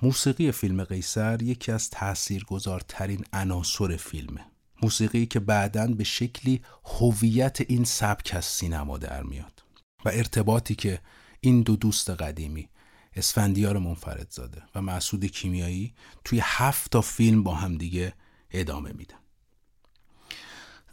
موسیقی 0.05 0.51
فیلم 0.51 0.83
قیصر 0.83 1.41
یکی 1.41 1.71
از 1.71 1.89
تاثیرگذارترین 1.89 3.25
عناصر 3.33 3.97
فیلمه. 3.97 4.45
موسیقی 4.81 5.25
که 5.25 5.39
بعدا 5.39 5.87
به 5.87 6.03
شکلی 6.03 6.61
هویت 6.85 7.61
این 7.61 7.83
سبک 7.83 8.31
از 8.35 8.45
سینما 8.45 8.97
در 8.97 9.23
میاد. 9.23 9.63
و 10.05 10.09
ارتباطی 10.13 10.75
که 10.75 10.99
این 11.41 11.61
دو 11.61 11.75
دوست 11.75 12.09
قدیمی 12.09 12.69
اسفندیار 13.15 13.77
منفردزاده 13.77 14.63
و 14.75 14.81
مسعود 14.81 15.25
کیمیایی 15.25 15.93
توی 16.23 16.39
هفت 16.43 16.91
تا 16.91 17.01
فیلم 17.01 17.43
با 17.43 17.55
همدیگه 17.55 18.13
ادامه 18.51 18.91
میدن. 18.91 19.19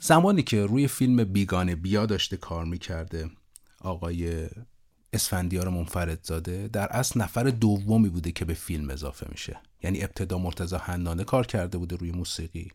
زمانی 0.01 0.42
که 0.42 0.66
روی 0.66 0.88
فیلم 0.88 1.25
بیگانه 1.25 1.75
بیا 1.75 2.07
داشته 2.07 2.37
کار 2.37 2.64
می‌کرده 2.64 3.31
آقای 3.81 4.48
اسفندیار 5.12 5.68
منفردزاده 5.68 6.68
در 6.68 6.87
اصل 6.87 7.20
نفر 7.20 7.42
دومی 7.42 8.09
بوده 8.09 8.33
که 8.33 8.44
به 8.44 8.55
فیلم 8.55 8.90
اضافه 8.90 9.27
میشه. 9.31 9.61
یعنی 9.83 10.05
ابتدا 10.05 10.38
مرتضی 10.38 10.77
حنانه 10.77 11.25
کار 11.25 11.46
کرده 11.46 11.79
بوده 11.79 11.96
روی 11.96 12.11
موسیقی 12.12 12.68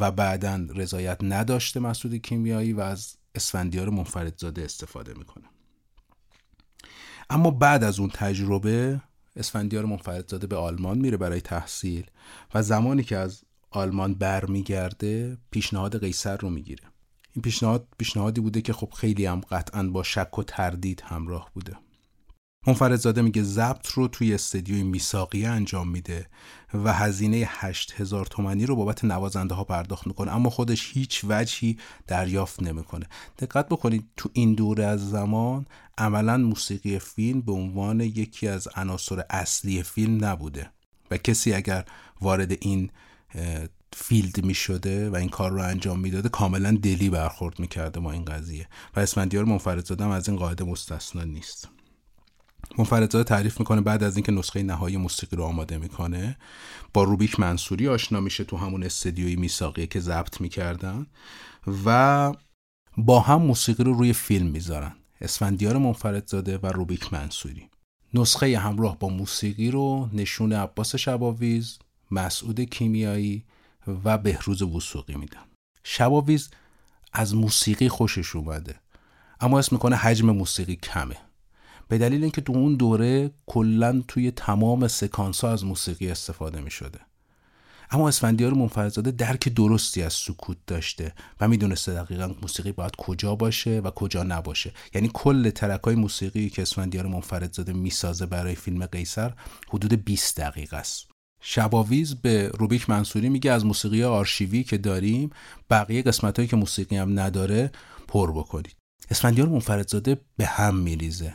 و 0.00 0.10
بعدا 0.10 0.66
رضایت 0.74 1.18
نداشته 1.22 1.80
مسعود 1.80 2.14
کیمیایی 2.14 2.72
و 2.72 2.80
از 2.80 3.16
اسفندیار 3.34 3.90
منفردزاده 3.90 4.62
استفاده 4.62 5.14
می‌کنه. 5.14 5.44
اما 7.30 7.50
بعد 7.50 7.84
از 7.84 8.00
اون 8.00 8.10
تجربه 8.14 9.00
اسفندیار 9.36 9.84
منفردزاده 9.84 10.46
به 10.46 10.56
آلمان 10.56 10.98
میره 10.98 11.16
برای 11.16 11.40
تحصیل 11.40 12.10
و 12.54 12.62
زمانی 12.62 13.02
که 13.02 13.16
از 13.16 13.42
آلمان 13.70 14.14
برمیگرده 14.14 15.38
پیشنهاد 15.50 16.00
قیصر 16.00 16.36
رو 16.36 16.50
می‌گیره. 16.50 16.84
این 17.38 17.42
پیشنهاد 17.42 17.88
پیشنهادی 17.98 18.40
بوده 18.40 18.60
که 18.60 18.72
خب 18.72 18.90
خیلی 18.90 19.26
هم 19.26 19.40
قطعا 19.40 19.82
با 19.82 20.02
شک 20.02 20.38
و 20.38 20.42
تردید 20.42 21.02
همراه 21.06 21.50
بوده. 21.54 21.76
منفردزاده 22.66 23.22
میگه 23.22 23.42
ضبط 23.42 23.86
رو 23.86 24.08
توی 24.08 24.34
استدیوی 24.34 24.82
میساقیه 24.82 25.48
انجام 25.48 25.88
میده 25.88 26.26
و 26.74 26.92
هزینه 26.92 27.44
8000 27.48 28.26
تومانی 28.26 28.66
رو 28.66 28.76
بابت 28.76 29.04
نوازنده 29.04 29.54
ها 29.54 29.64
پرداخت 29.64 30.06
می‌کنه 30.06 30.34
اما 30.34 30.50
خودش 30.50 30.90
هیچ 30.92 31.24
وجهی 31.28 31.78
دریافت 32.06 32.62
نمی‌کنه. 32.62 33.06
دقت 33.38 33.68
بکنید 33.68 34.04
تو 34.16 34.30
این 34.32 34.54
دوره 34.54 34.84
از 34.84 35.10
زمان 35.10 35.66
عملا 35.98 36.36
موسیقی 36.36 36.98
فیلم 36.98 37.40
به 37.40 37.52
عنوان 37.52 38.00
یکی 38.00 38.48
از 38.48 38.68
عناصر 38.76 39.22
اصلی 39.30 39.82
فیلم 39.82 40.24
نبوده 40.24 40.70
و 41.10 41.16
کسی 41.16 41.52
اگر 41.52 41.84
وارد 42.20 42.56
این 42.60 42.90
فیلد 43.92 44.44
می 44.44 44.54
شده 44.54 45.10
و 45.10 45.16
این 45.16 45.28
کار 45.28 45.50
رو 45.50 45.62
انجام 45.62 46.00
می‌داده 46.00 46.28
کاملا 46.28 46.78
دلی 46.82 47.10
برخورد 47.10 47.60
می‌کرده 47.60 48.00
با 48.00 48.12
این 48.12 48.24
قضیه. 48.24 48.68
و 48.96 49.00
اسفندیار 49.00 49.44
منفردزاده 49.44 50.04
هم 50.04 50.10
از 50.10 50.28
این 50.28 50.38
قاعده 50.38 50.64
مستثنا 50.64 51.24
نیست. 51.24 51.68
منفردزاده 52.78 53.24
تعریف 53.24 53.60
می‌کنه 53.60 53.80
بعد 53.80 54.02
از 54.02 54.16
اینکه 54.16 54.32
نسخه 54.32 54.62
نهایی 54.62 54.96
موسیقی 54.96 55.36
رو 55.36 55.44
آماده 55.44 55.78
می‌کنه 55.78 56.36
با 56.94 57.02
روبیک 57.02 57.40
منصوری 57.40 57.88
آشنا 57.88 58.20
میشه 58.20 58.44
تو 58.44 58.56
همون 58.56 58.82
استدیوی 58.82 59.36
میساقیه 59.36 59.86
که 59.86 60.00
ضبط 60.00 60.40
می‌کردن 60.40 61.06
و 61.84 62.32
با 62.96 63.20
هم 63.20 63.42
موسیقی 63.42 63.84
رو 63.84 63.92
روی 63.92 64.12
فیلم 64.12 64.46
می‌ذارن. 64.46 64.92
اسفندیار 65.20 65.78
منفردزاده 65.78 66.58
و 66.58 66.66
روبیک 66.66 67.12
منصوری. 67.12 67.68
نسخه 68.14 68.58
همراه 68.58 68.98
با 68.98 69.08
موسیقی 69.08 69.70
رو 69.70 70.08
نشون 70.12 70.52
عباس 70.52 70.96
شباویز 70.96 71.78
مسعود 72.10 72.60
کیمیایی 72.60 73.44
و 74.04 74.18
بهروز 74.18 74.62
وسوقی 74.62 75.14
میدن 75.14 75.40
شباویز 75.84 76.50
از 77.12 77.34
موسیقی 77.34 77.88
خوشش 77.88 78.36
اومده 78.36 78.74
اما 79.40 79.58
اسم 79.58 79.76
می‌کنه 79.76 79.96
حجم 79.96 80.30
موسیقی 80.30 80.76
کمه. 80.76 81.16
به 81.88 81.98
دلیل 81.98 82.22
اینکه 82.22 82.40
تو 82.40 82.52
اون 82.52 82.74
دوره 82.74 83.30
کلا 83.46 84.02
توی 84.08 84.30
تمام 84.30 84.88
سکانس 84.88 85.44
ها 85.44 85.52
از 85.52 85.64
موسیقی 85.64 86.10
استفاده 86.10 86.60
می 86.60 86.70
شده 86.70 87.00
اما 87.90 88.08
اسفندیار 88.08 88.54
منفردزاده 88.54 89.10
درک 89.10 89.48
درستی 89.48 90.02
از 90.02 90.12
سکوت 90.12 90.56
داشته 90.66 91.14
و 91.40 91.48
می‌دونسته 91.48 91.94
دقیقا 91.94 92.34
موسیقی 92.42 92.72
باید 92.72 92.96
کجا 92.96 93.34
باشه 93.34 93.80
و 93.80 93.90
کجا 93.90 94.22
نباشه. 94.22 94.72
یعنی 94.94 95.10
کل 95.14 95.50
ترک 95.50 95.82
های 95.82 95.94
موسیقی 95.94 96.50
که 96.50 96.62
اسفندیار 96.62 97.06
منفردزاده 97.06 97.72
می‌سازه 97.72 98.26
برای 98.26 98.54
فیلم 98.54 98.86
قیصر 98.86 99.32
حدود 99.68 100.04
20 100.04 100.40
دقیقه 100.40 100.76
است. 100.76 101.07
شباویز 101.40 102.14
به 102.14 102.48
روبیک 102.48 102.90
منصوری 102.90 103.28
میگه 103.28 103.52
از 103.52 103.64
موسیقی 103.64 104.04
آرشیوی 104.04 104.64
که 104.64 104.78
داریم 104.78 105.30
بقیه 105.70 106.02
قسمت 106.02 106.36
هایی 106.36 106.48
که 106.48 106.56
موسیقی 106.56 106.96
هم 106.96 107.20
نداره 107.20 107.70
پر 108.08 108.32
بکنید. 108.32 108.76
اسفندیار 109.10 109.48
منفردزاده 109.48 110.20
به 110.36 110.46
هم 110.46 110.76
میریزه. 110.76 111.34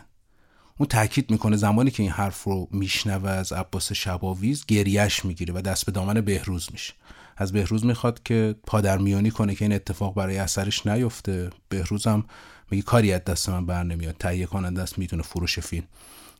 اون 0.77 0.87
تاکید 0.87 1.31
می‌کنه 1.31 1.57
زمانی 1.57 1.91
که 1.91 2.03
این 2.03 2.11
حرف 2.11 2.43
رو 2.43 2.67
میشنوه 2.71 3.29
از 3.29 3.51
عباس 3.51 3.93
شباویز 3.93 4.65
گریش 4.65 5.25
می‌گیره 5.25 5.53
و 5.53 5.61
دست 5.61 5.85
به 5.85 5.91
دامن 5.91 6.21
بهروز 6.21 6.69
میشه. 6.71 6.93
از 7.37 7.51
بهروز 7.51 7.85
می‌خواد 7.85 8.23
که 8.23 8.55
پادرمیانی 8.67 9.31
کنه 9.31 9.55
که 9.55 9.65
این 9.65 9.73
اتفاق 9.73 10.15
برای 10.15 10.37
اثرش 10.37 10.87
نیفته. 10.87 11.49
بهروز 11.69 12.07
هم 12.07 12.25
میگه 12.71 12.83
کاری 12.83 13.13
از 13.13 13.23
دست 13.23 13.49
من 13.49 13.65
بر 13.65 13.83
نمیاد 13.83 14.15
تهیه 14.19 14.45
کننده 14.45 14.81
است 14.81 14.99
می‌تونه 14.99 15.23
فروش 15.23 15.59
فیلم. 15.59 15.87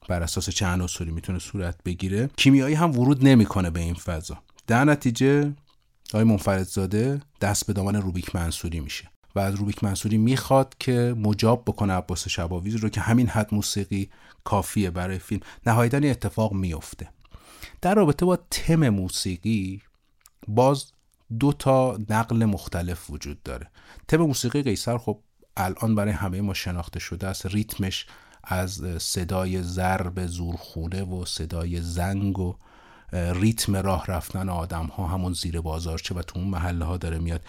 بر 0.10 0.24
اساس 0.24 0.50
چه 0.50 0.68
عناصری 0.68 1.12
می‌تونه 1.12 1.40
صورت 1.40 1.84
بگیره. 1.86 2.30
کیمیایی 2.38 2.76
هم 2.76 3.00
ورود 3.00 3.28
نمی‌کنه 3.28 3.70
به 3.70 3.80
این 3.80 3.94
فضا. 3.94 4.38
در 4.68 4.84
نتیجه 4.84 5.54
آقای 6.14 6.24
منفردزاده 6.24 7.22
دست 7.42 7.68
به 7.68 7.74
دامن 7.74 7.96
روبیک 7.96 8.36
منصوری 8.36 8.80
میشه 8.80 9.10
و 9.36 9.40
از 9.40 9.56
روبیک 9.56 9.84
منصوری 9.84 10.18
می‌خواد 10.18 10.76
که 10.80 11.16
مجاب 11.18 11.64
بکنه 11.66 11.94
عباس 11.94 12.28
شباویز 12.28 12.76
رو 12.76 12.90
که 12.90 13.02
همین 13.02 13.28
حد 13.28 13.54
موسیقی 13.54 14.10
کافیه 14.44 14.90
برای 14.90 15.20
فیلم. 15.20 15.42
نهایتا 15.66 15.98
اتفاق 15.98 16.54
میفته 16.54 17.10
در 17.82 17.96
رابطه 17.96 18.26
با 18.26 18.36
تم 18.36 18.90
موسیقی 18.90 19.82
باز 20.48 20.86
دو 21.40 21.54
تا 21.54 22.00
نقل 22.10 22.46
مختلف 22.46 23.10
وجود 23.10 23.44
داره. 23.44 23.72
تم 24.08 24.18
موسیقی 24.18 24.62
قیصر 24.62 24.98
خب 24.98 25.20
الان 25.58 25.96
برای 25.96 26.14
همه 26.14 26.42
ما 26.42 26.54
شناخته 26.54 27.00
شده 27.00 27.28
است. 27.28 27.46
ریتمش 27.46 28.06
از 28.44 28.82
صدای 28.98 29.62
ضرب 29.62 30.28
زورخونه 30.28 31.04
و 31.04 31.26
صدای 31.26 31.82
زنگ 31.82 32.40
و 32.40 32.56
ریتم 33.14 33.76
راه 33.76 34.06
رفتن 34.08 34.50
آدم 34.50 34.86
ها 34.86 35.08
همون 35.08 35.34
زیر 35.34 35.62
بازارچه 35.62 36.16
و 36.16 36.22
تو 36.22 36.40
اون 36.40 36.48
محله 36.48 36.86
ها 36.86 36.98
داره 36.98 37.20
میاد. 37.20 37.42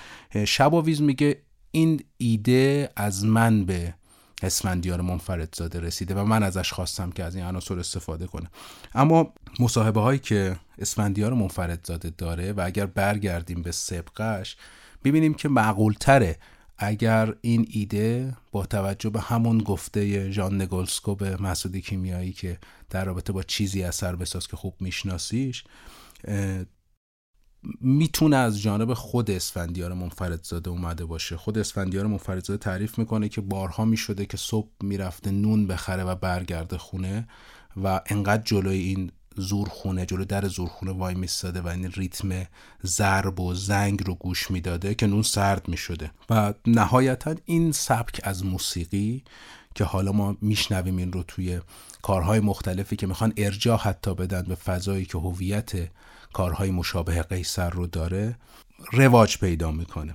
شباویز 0.47 1.01
میگه 1.03 1.43
این 1.71 2.01
ایده 2.17 2.91
از 2.97 3.25
من 3.25 3.65
به 3.65 3.95
اسفندیار 4.43 5.01
منفردزاده 5.01 5.81
رسیده 5.81 6.15
و 6.15 6.25
من 6.25 6.43
ازش 6.43 6.73
خواستم 6.73 7.11
که 7.11 7.25
از 7.25 7.37
این 7.37 7.45
عناصر 7.45 7.79
استفاده 7.79 8.27
کنه. 8.27 8.51
اما 8.95 9.33
مصاحبه 9.61 10.01
هایی 10.01 10.19
که 10.19 10.57
اسفندیار 10.79 11.35
منفردزاده 11.35 12.11
داره 12.19 12.53
و 12.53 12.63
اگر 12.65 12.87
برگردیم 12.87 13.63
به 13.63 13.73
سبقش 13.73 14.57
ببینیم 15.05 15.35
که 15.35 15.49
معقولتره 15.49 16.39
اگر 16.79 17.35
این 17.41 17.67
ایده 17.71 18.37
با 18.53 18.67
توجه 18.67 19.11
به 19.11 19.21
همون 19.21 19.59
گفته 19.59 20.31
ژان 20.31 20.63
نگولسکو 20.63 21.15
به 21.15 21.43
مسعود 21.43 21.77
کیمیایی 21.77 22.33
که 22.33 22.59
در 22.91 23.05
رابطه 23.05 23.33
با 23.33 23.43
چیزی 23.43 23.83
اثر 23.83 24.17
بساز 24.17 24.47
که 24.47 24.57
خوب 24.57 24.75
میشناسیش 24.81 25.65
می‌تونه 27.81 28.37
از 28.37 28.63
جانب 28.63 28.95
خود 28.95 29.31
اسفندیار 29.31 29.93
منفردزاده 29.93 30.71
اومده 30.71 31.05
باشه. 31.05 31.37
خود 31.37 31.59
اسفندیار 31.59 32.07
منفردزاده 32.07 32.59
تعریف 32.59 32.99
می‌کنه 32.99 33.29
که 33.29 33.41
بارها 33.41 33.85
می‌شده 33.85 34.27
که 34.27 34.37
صبح 34.37 34.71
می‌رفته 34.83 35.31
نون 35.31 35.67
بخره 35.67 36.05
و 36.05 36.15
برگرده 36.15 36.79
خونه 36.79 37.29
و 37.85 38.01
انقدر 38.07 38.43
جلوی 38.43 38.79
این 38.79 39.13
زورخونه 39.37 40.07
جلو 40.07 40.25
در 40.25 40.49
زورخونه 40.49 40.93
وای 40.93 41.15
میستاده 41.15 41.61
و 41.61 41.67
این 41.67 41.93
ریتم 41.93 42.47
ضرب 42.87 43.41
و 43.41 43.55
زنگ 43.55 44.07
رو 44.07 44.15
گوش 44.15 44.51
می‌داده 44.51 44.95
که 44.95 45.07
نون 45.07 45.23
سرد 45.23 45.69
می‌شده. 45.69 46.11
و 46.31 46.55
نهایتا 46.67 47.35
این 47.45 47.73
سبک 47.73 48.21
از 48.25 48.45
موسیقی 48.45 49.25
که 49.75 49.85
حالا 49.85 50.13
ما 50.13 50.37
میشنویم 50.41 50.97
این 50.97 51.13
رو 51.13 51.23
توی 51.23 51.61
کارهای 52.03 52.41
مختلفی 52.41 52.97
که 52.97 53.07
می‌خوان 53.07 53.33
ارجاع 53.37 53.79
حتی 53.79 54.15
بدن 54.15 54.43
به 54.43 54.55
فضایی 54.55 55.05
که 55.05 55.19
هویت 55.19 55.73
کارهای 56.33 56.71
مشابه 56.71 57.23
قیصر 57.23 57.71
رو 57.71 57.87
داره 57.87 58.37
رواج 58.93 59.39
پیدا 59.39 59.71
می‌کنه. 59.71 60.15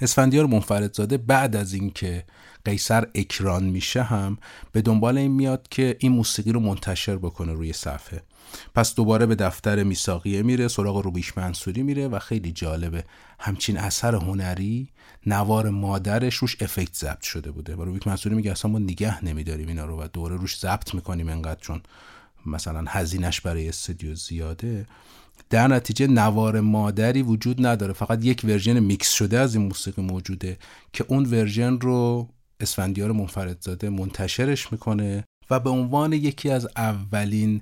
اسفندیار 0.00 0.46
منفردزاده 0.46 1.16
بعد 1.16 1.56
از 1.56 1.72
اینکه 1.72 2.24
قیصر 2.64 3.06
اکران 3.14 3.64
میشه 3.64 4.02
هم 4.02 4.38
به 4.72 4.82
دنبال 4.82 5.18
این 5.18 5.32
میاد 5.32 5.68
که 5.70 5.96
این 5.98 6.12
موسیقی 6.12 6.52
رو 6.52 6.60
منتشر 6.60 7.16
بکنه 7.16 7.52
روی 7.52 7.72
صفحه. 7.72 8.22
پس 8.74 8.94
دوباره 8.94 9.26
به 9.26 9.34
دفتر 9.34 9.82
میثاقیه 9.82 10.42
میره 10.42 10.68
سراغ 10.68 10.96
روبیک 10.96 11.38
منصوری 11.38 11.82
میره 11.82 12.08
و 12.08 12.18
خیلی 12.18 12.52
جالبه 12.52 13.04
همچین 13.38 13.78
اثر 13.78 14.14
هنری 14.14 14.88
نوار 15.26 15.70
مادرش 15.70 16.34
روش 16.34 16.56
effect 16.62 16.94
ضبط 16.94 17.22
شده 17.22 17.50
بوده 17.50 17.76
و 17.76 17.84
روبیک 17.84 18.06
منصوری 18.06 18.34
میگه 18.34 18.50
اصلا 18.50 18.70
ما 18.70 18.78
نگه 18.78 19.24
نمیداریم 19.24 19.68
اینا 19.68 19.84
رو 19.84 20.02
و 20.02 20.08
دوباره 20.12 20.36
روش 20.36 20.58
ضبط 20.58 20.94
می‌کنیم 20.94 21.28
انقدر 21.28 21.60
چون 21.60 21.80
مثلا 22.46 22.84
هزینش 22.88 23.40
برای 23.40 23.68
استودیو 23.68 24.14
زیاده. 24.14 24.86
در 25.50 25.68
نتیجه 25.68 26.06
نوار 26.06 26.60
مادری 26.60 27.22
وجود 27.22 27.66
نداره 27.66 27.92
فقط 27.92 28.24
یک 28.24 28.40
version 28.44 28.80
میکس 28.80 29.12
شده 29.12 29.38
از 29.38 29.54
این 29.54 29.66
موسیقی 29.66 30.02
موجوده 30.02 30.58
که 30.92 31.04
اون 31.08 31.24
version 31.24 31.80
رو 31.80 32.28
اسفندیار 32.60 33.12
منفردزاده 33.12 33.90
منتشرش 33.90 34.72
می‌کنه 34.72 35.24
و 35.50 35.60
به 35.60 35.70
عنوان 35.70 36.12
یکی 36.12 36.50
از 36.50 36.68
اولین 36.76 37.60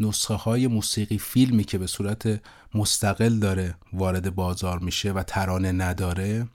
نسخه 0.00 0.34
های 0.34 0.66
موسیقی 0.66 1.18
فیلمی 1.18 1.64
که 1.64 1.78
به 1.78 1.86
صورت 1.86 2.40
مستقل 2.74 3.38
داره 3.38 3.74
وارد 3.92 4.34
بازار 4.34 4.78
میشه 4.78 5.12
و 5.12 5.22
ترانه 5.22 5.72
نداره 5.72 6.46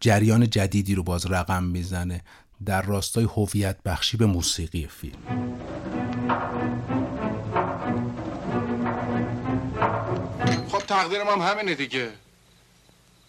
جریان 0.00 0.50
جدیدی 0.50 0.94
رو 0.94 1.02
باز 1.02 1.26
رقم 1.26 1.64
می‌زنه 1.64 2.24
در 2.64 2.82
راستای 2.82 3.24
هویت 3.24 3.82
بخشی 3.82 4.16
به 4.16 4.26
موسیقی 4.26 4.86
فیلم. 4.86 5.18
خب 10.68 10.78
تقدیرم 10.78 11.26
هم 11.26 11.40
همینه 11.40 11.74
دیگه. 11.74 12.10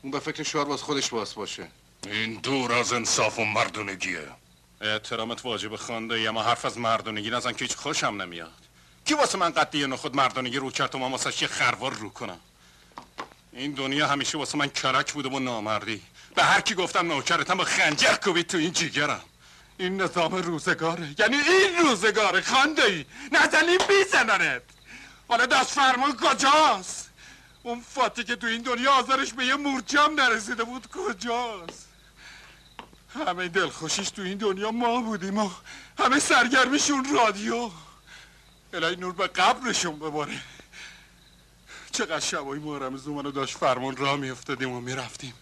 اون 0.02 0.12
به 0.12 0.20
فکر 0.20 0.44
شوهر 0.44 0.66
باز 0.66 0.82
خودش 0.82 1.10
باز 1.10 1.36
باشه. 1.36 1.68
این 2.12 2.40
دور 2.44 2.74
از 2.74 2.94
انصاف 2.94 3.40
و 3.40 3.46
مردونگیه. 3.46 4.20
احترامت 4.82 5.46
واجب 5.46 5.76
خانده 5.76 6.22
یا 6.22 6.32
ما 6.32 6.44
حرف 6.44 6.66
از 6.66 6.78
مردونگی 6.78 7.30
نزن 7.30 7.52
که 7.52 7.66
هیچ 7.66 7.76
خوشم 7.76 8.22
نمیاد. 8.22 8.69
کی 9.10 9.16
واسه 9.16 9.38
من 9.38 9.50
قدی 9.50 9.88
نخود 9.88 10.16
مردونگی 10.16 10.58
رو 10.58 10.72
کرد 10.72 10.96
و 10.96 10.98
من 10.98 11.12
واسه 11.12 11.48
خروار 11.48 11.94
رو 11.94 12.10
کنم؟ 12.10 12.40
این 13.54 13.72
دنیا 13.72 14.08
همیشه 14.08 14.38
واسه 14.38 14.58
من 14.58 14.68
کرک 14.68 15.14
بوده 15.14 15.30
و 15.30 15.40
نامردی. 15.40 16.02
به 16.36 16.44
هر 16.44 16.62
کی 16.62 16.76
گفتم 16.76 17.08
نوکرتم 17.08 17.58
با 17.58 17.64
خنجر 17.64 18.14
کوبید 18.14 18.48
تو 18.48 18.58
این 18.58 18.72
جیگرم. 18.72 19.22
این 19.78 20.02
نظام 20.02 20.36
روزگاره. 20.36 21.16
یعنی 21.20 21.38
این 21.38 21.78
روزگاره 21.78 22.42
خانده 22.42 22.84
ای 22.84 23.06
نزنی 23.32 23.78
بیزننت 23.88 24.62
حالا 25.28 25.46
دست 25.46 25.72
فرمان 25.72 26.18
کجاست؟ 26.18 27.10
اون 27.64 27.82
فاتی 27.82 28.24
که 28.24 28.36
تو 28.36 28.48
این 28.48 28.62
دنیا 28.62 28.92
آزارش 28.92 29.34
به 29.34 29.46
یه 29.46 29.56
مورچم 29.56 30.14
نرسیده 30.18 30.64
بود 30.64 30.88
کجاست؟ 30.88 31.88
همه 33.14 33.48
دلخوشیش 33.48 34.10
تو 34.10 34.22
این 34.22 34.38
دنیا 34.38 34.72
ما 34.72 35.02
بودیم 35.02 35.38
و 35.38 35.50
همه 36.00 36.20
سرگرمیشون 36.20 37.16
رادیو. 37.16 37.70
الهی 38.74 38.96
نور 38.96 39.14
به 39.14 39.28
قبرشون 39.28 40.00
بباره. 40.00 40.42
چقدر 41.92 42.20
شبایی 42.20 42.62
محرم 42.62 42.98
زومنو 42.98 43.32
داشت 43.32 43.58
فرمون 43.58 43.96
را 43.98 44.16
میافتادیم 44.16 44.72
و 44.72 44.82
می‌رفتیم. 44.82 45.34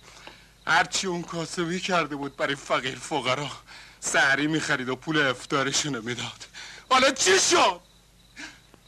هرچی 0.67 1.07
اون 1.07 1.23
کاسبی 1.23 1.79
کرده 1.79 2.15
بود 2.15 2.35
برای 2.35 2.55
فقیر 2.55 2.99
فقرا 2.99 3.51
سهری 3.99 4.47
می‌خرید 4.47 4.89
و 4.89 4.95
پول 4.95 5.17
افتارشونو 5.17 6.01
می‌داد. 6.01 6.45
حالا 6.89 7.11
چی 7.11 7.39
شد؟ 7.39 7.81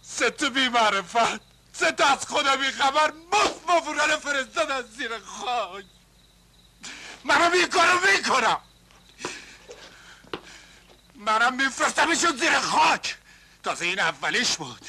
ست 0.02 0.44
بی 0.44 0.70
معرفت 0.70 1.42
ست 1.74 2.02
از 2.02 2.26
خدا 2.28 2.56
بی 2.56 2.72
خبر 2.72 3.14
مفت 3.34 3.70
مفوران 3.70 4.18
فرستاد 4.18 4.72
از 4.72 4.86
زیر 4.98 5.20
خاک. 5.20 5.86
منم 7.24 7.52
این 7.52 7.68
کارو 7.68 8.00
می‌کنم. 8.12 8.58
منم 11.16 11.56
میفرستمشون 11.56 12.38
زیر 12.38 12.60
خاک. 12.60 13.19
تازه 13.64 13.86
این 13.86 14.00
اولیش 14.00 14.58
بود. 14.58 14.86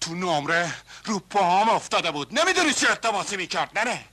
تو 0.00 0.14
نمره 0.14 0.74
رو 1.04 1.18
پاهم 1.18 1.68
افتاده 1.68 2.10
بود. 2.10 2.38
نمی‌دونی 2.38 2.72
چه 2.72 2.88
ارتباطی 2.88 3.36
می‌کرد 3.36 3.78
نه 3.78 3.84
نه. 3.84 4.04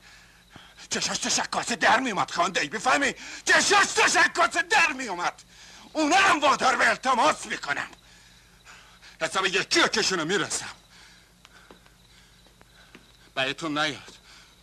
چشاش 0.90 1.18
تشکات 1.18 1.74
در 1.74 2.00
میومد 2.00 2.32
خانده 2.32 2.62
ای 2.62 2.68
بفهمی؟ 2.68 3.14
چشاش 3.46 3.88
تشکات 3.88 4.58
در 4.58 4.94
میومد 4.94 5.34
اونا 5.94 6.16
هم 6.16 6.40
وادار 6.40 6.76
به 6.76 6.90
التماس 6.90 7.46
می‌کنم. 7.46 7.88
حساب 9.22 9.46
یکی 9.46 9.80
یکشونو 9.80 10.26
می‌رسم. 10.26 10.70
بهتون 13.36 13.78
نیاد. 13.78 14.18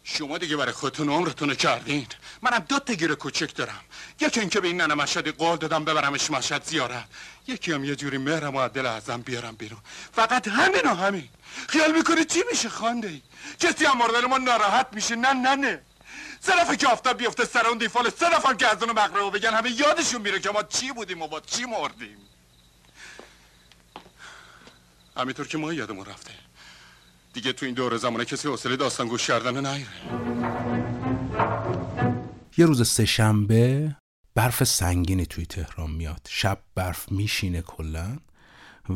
شما 0.04 0.38
دیگه 0.38 0.56
برای 0.56 0.72
خودتون 0.72 1.08
عمرتون 1.08 1.54
کردین. 1.54 2.06
منم 2.42 2.58
دو 2.58 2.78
تا 2.78 2.94
گیر 2.94 3.14
کوچک 3.14 3.54
دارم. 3.54 3.83
یکی 4.20 4.40
اینکه 4.40 4.60
به 4.60 4.68
این 4.68 4.80
ننه 4.80 4.94
مشهدی 4.94 5.30
قول 5.30 5.56
دادم 5.56 5.84
ببرمش 5.84 6.30
مشهد 6.30 6.64
زیارت 6.64 7.04
یکی 7.46 7.72
هم 7.72 7.84
یه 7.84 7.96
جوری 7.96 8.18
مهرم 8.18 8.56
و 8.56 8.68
دل 8.68 8.86
ازم 8.86 9.22
بیارم 9.22 9.54
بیرون. 9.54 9.80
فقط 10.12 10.48
همین 10.48 10.82
و 10.84 10.94
همین. 10.94 11.28
خیال 11.68 11.92
می‌کنی 11.92 12.24
چی 12.24 12.42
میشه 12.50 12.68
خانده 12.68 13.08
ای؟ 13.08 13.22
کسی 13.60 13.84
هم 13.84 13.98
مردن 13.98 14.24
ما 14.26 14.38
ناراحت 14.38 14.86
میشه. 14.92 15.16
نه 15.16 15.32
نه 15.32 15.54
نه. 15.54 15.80
سه 16.40 16.76
که 16.76 16.86
آفتاب 16.88 17.18
بیفته 17.18 17.44
سر 17.44 17.66
اون 17.66 17.78
دیفال 17.78 18.10
سه 18.10 18.26
هم 18.26 18.56
که 18.56 18.68
از 18.68 18.82
اون 18.82 18.92
مقربه 18.92 19.38
بگن 19.38 19.54
همه 19.54 19.70
یادشون 19.70 20.22
میره 20.22 20.40
که 20.40 20.50
ما 20.50 20.62
چی 20.62 20.92
بودیم 20.92 21.22
و 21.22 21.28
با 21.28 21.40
چی 21.40 21.64
مردیم. 21.64 22.18
همینطور 25.16 25.46
که 25.46 25.58
ما 25.58 25.72
یادمون 25.72 26.06
رفته. 26.06 26.30
دیگه 27.32 27.52
تو 27.52 27.66
این 27.66 27.74
دور 27.74 27.96
زمانه 27.96 28.24
کسی 28.24 28.48
حوصله 28.48 28.76
داستان 28.76 29.08
گوش 29.08 29.26
کردن 29.26 29.66
نیره 29.66 29.86
یه 32.56 32.66
روز 32.66 32.88
سهشنبه 32.88 33.96
برف 34.34 34.64
سنگینی 34.64 35.26
توی 35.26 35.46
تهران 35.46 35.90
میاد. 35.90 36.28
شب 36.30 36.58
برف 36.74 37.12
میشینه 37.12 37.62
کلا 37.62 38.18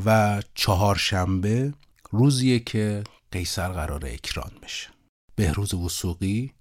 و 0.04 0.42
چهارشنبه 0.54 1.74
روزیه 2.10 2.58
که 2.58 3.04
قیصر 3.32 3.68
قرار 3.68 4.06
اکران 4.06 4.52
بشه. 4.62 4.88
بهروز 5.36 5.74
وسوقی 5.74 6.52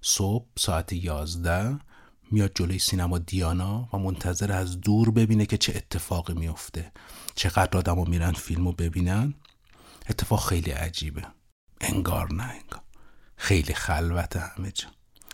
صبح 0.00 0.46
ساعت 0.58 0.92
یازده 0.92 1.78
میاد 2.30 2.52
جلوی 2.54 2.78
سینما 2.78 3.18
دیانا 3.18 3.88
و 3.92 3.98
منتظر 3.98 4.52
از 4.52 4.80
دور 4.80 5.10
ببینه 5.10 5.46
که 5.46 5.58
چه 5.58 5.72
اتفاقی 5.76 6.34
میفته. 6.34 6.92
چقدر 7.34 7.78
آدم 7.78 7.94
رو 7.94 8.08
میرن 8.08 8.32
فیلم 8.32 8.66
رو 8.66 8.72
ببینن. 8.72 9.34
اتفاق 10.08 10.48
خیلی 10.48 10.70
عجیبه. 10.70 11.26
انگار 11.80 12.32
نه 12.32 12.42
انگار. 12.42 12.82
خیلی 13.36 13.74
خلوت 13.74 14.36
همه 14.36 14.72
جا. 14.72 14.88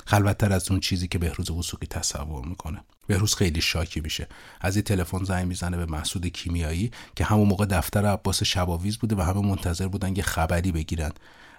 خلوتتر 0.06 0.52
از 0.52 0.70
اون 0.70 0.80
چیزی 0.80 1.08
که 1.08 1.18
بهروز 1.18 1.50
وسوقی 1.50 1.86
تصور 1.86 2.46
می‌کنه. 2.46 2.84
بهروز 3.10 3.34
خیلی 3.34 3.60
شاکی 3.60 4.00
میشه. 4.00 4.28
از 4.60 4.76
این 4.76 4.82
تلفن 4.82 5.24
زنگ 5.24 5.46
می‌زنه 5.46 5.76
به 5.76 5.86
محسود 5.86 6.26
کیمیایی 6.26 6.90
که 7.16 7.24
همون 7.24 7.48
موقع 7.48 7.66
دفتر 7.66 8.06
عباس 8.06 8.42
شباویز 8.42 8.98
بوده 8.98 9.16
و 9.16 9.20
همه 9.20 9.40
منتظر 9.40 9.88
بودن 9.88 10.16
یه 10.16 10.22
خبری 10.22 10.72
بگیرن 10.72 11.10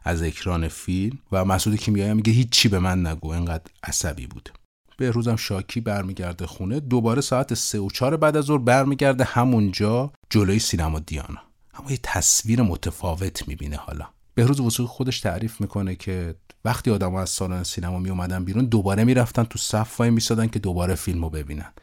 از 0.03 0.23
اکران 0.23 0.67
فیلم 0.67 1.19
و 1.31 1.45
مسعود 1.45 1.75
کیمیایی 1.75 2.13
میگه 2.13 2.33
هیچی 2.33 2.69
به 2.69 2.79
من 2.79 3.07
نگو 3.07 3.29
انقدر 3.29 3.63
عصبی 3.83 4.27
بود. 4.27 4.49
بهروزم 4.97 5.35
شاکی 5.35 5.81
برمیگرده 5.81 6.47
خونه 6.47 6.79
دوباره 6.79 7.21
ساعت 7.21 7.53
سه 7.53 7.79
و 7.79 7.89
چهار 7.89 8.17
بعد 8.17 8.37
از 8.37 8.45
ظهر 8.45 8.57
برمیگرده 8.57 9.23
همونجا 9.23 10.11
جلوی 10.29 10.59
سینما 10.59 10.99
دیانا. 10.99 11.41
اما 11.73 11.91
یه 11.91 11.99
تصویر 12.03 12.61
متفاوت 12.61 13.47
می‌بینه 13.47 13.77
حالا. 13.77 14.05
بهروز 14.35 14.59
وسوقی 14.59 14.89
خودش 14.89 15.19
تعریف 15.19 15.61
می‌کنه 15.61 15.95
که 15.95 16.35
وقتی 16.65 16.91
آدم 16.91 17.15
از 17.15 17.30
سالن 17.30 17.63
سینما 17.63 18.00
می 18.00 18.10
اومدن 18.10 18.45
بیرون 18.45 18.65
دوباره 18.65 19.04
می‌رفتن 19.04 19.43
تو 19.43 19.60
صف 19.60 20.00
وای 20.00 20.10
میسادن 20.10 20.47
که 20.47 20.60
دوباره 20.60 20.95
فیلمو 20.95 21.30
ببینن. 21.30 21.74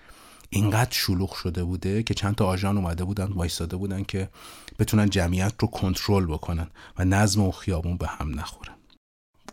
اینقدر 0.50 0.90
شلوغ 0.90 1.34
شده 1.34 1.64
بوده 1.64 2.02
که 2.02 2.14
چند 2.14 2.34
تا 2.34 2.46
آژان 2.46 2.76
اومده 2.76 3.04
بودن 3.04 3.24
وایساده 3.24 3.76
بودن 3.76 4.02
که 4.02 4.28
بتونن 4.78 5.10
جمعیت 5.10 5.52
رو 5.58 5.68
کنترل 5.68 6.26
بکنن 6.26 6.70
و 6.98 7.04
نظم 7.04 7.42
و 7.42 7.52
خیابون 7.52 7.96
به 7.96 8.06
هم 8.06 8.40
نخوره. 8.40 8.72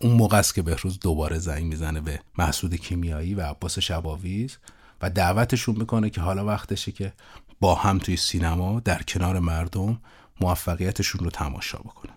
اون 0.02 0.12
موقع 0.12 0.38
است 0.38 0.56
که 0.56 0.62
بهروز 0.62 1.00
دوباره 1.00 1.40
زنگ 1.40 1.64
می‌زنه 1.64 2.02
به 2.02 2.20
محسود 2.38 2.76
کیمیایی 2.76 3.36
و 3.36 3.42
عباس 3.42 3.80
شباویز 3.80 4.58
و 5.02 5.10
دعوتشون 5.10 5.76
می‌کنه 5.76 6.10
که 6.10 6.22
حالا 6.22 6.46
وقتشه 6.46 6.92
که 6.92 7.14
با 7.60 7.76
هم 7.76 7.98
توی 7.98 8.18
سینما 8.18 8.80
در 8.80 9.04
کنار 9.04 9.40
مردم 9.40 10.02
موفقیتشون 10.42 11.24
رو 11.24 11.32
تماشا 11.32 11.78
بکنن. 11.78 12.14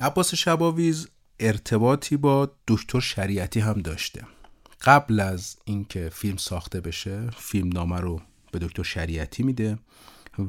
عباس 0.00 0.34
شباویز 0.34 1.08
ارتباطی 1.40 2.16
با 2.16 2.52
دکتر 2.68 3.00
شریعتی 3.00 3.60
هم 3.60 3.80
داشته. 3.82 4.26
قبل 4.82 5.20
از 5.20 5.56
اینکه 5.64 6.10
فیلم 6.12 6.36
ساخته 6.36 6.80
بشه 6.80 7.30
فیلم 7.30 7.68
نامه 7.68 8.00
رو 8.00 8.20
به 8.52 8.58
دکتر 8.58 8.82
شریعتی 8.82 9.42
میده 9.42 9.78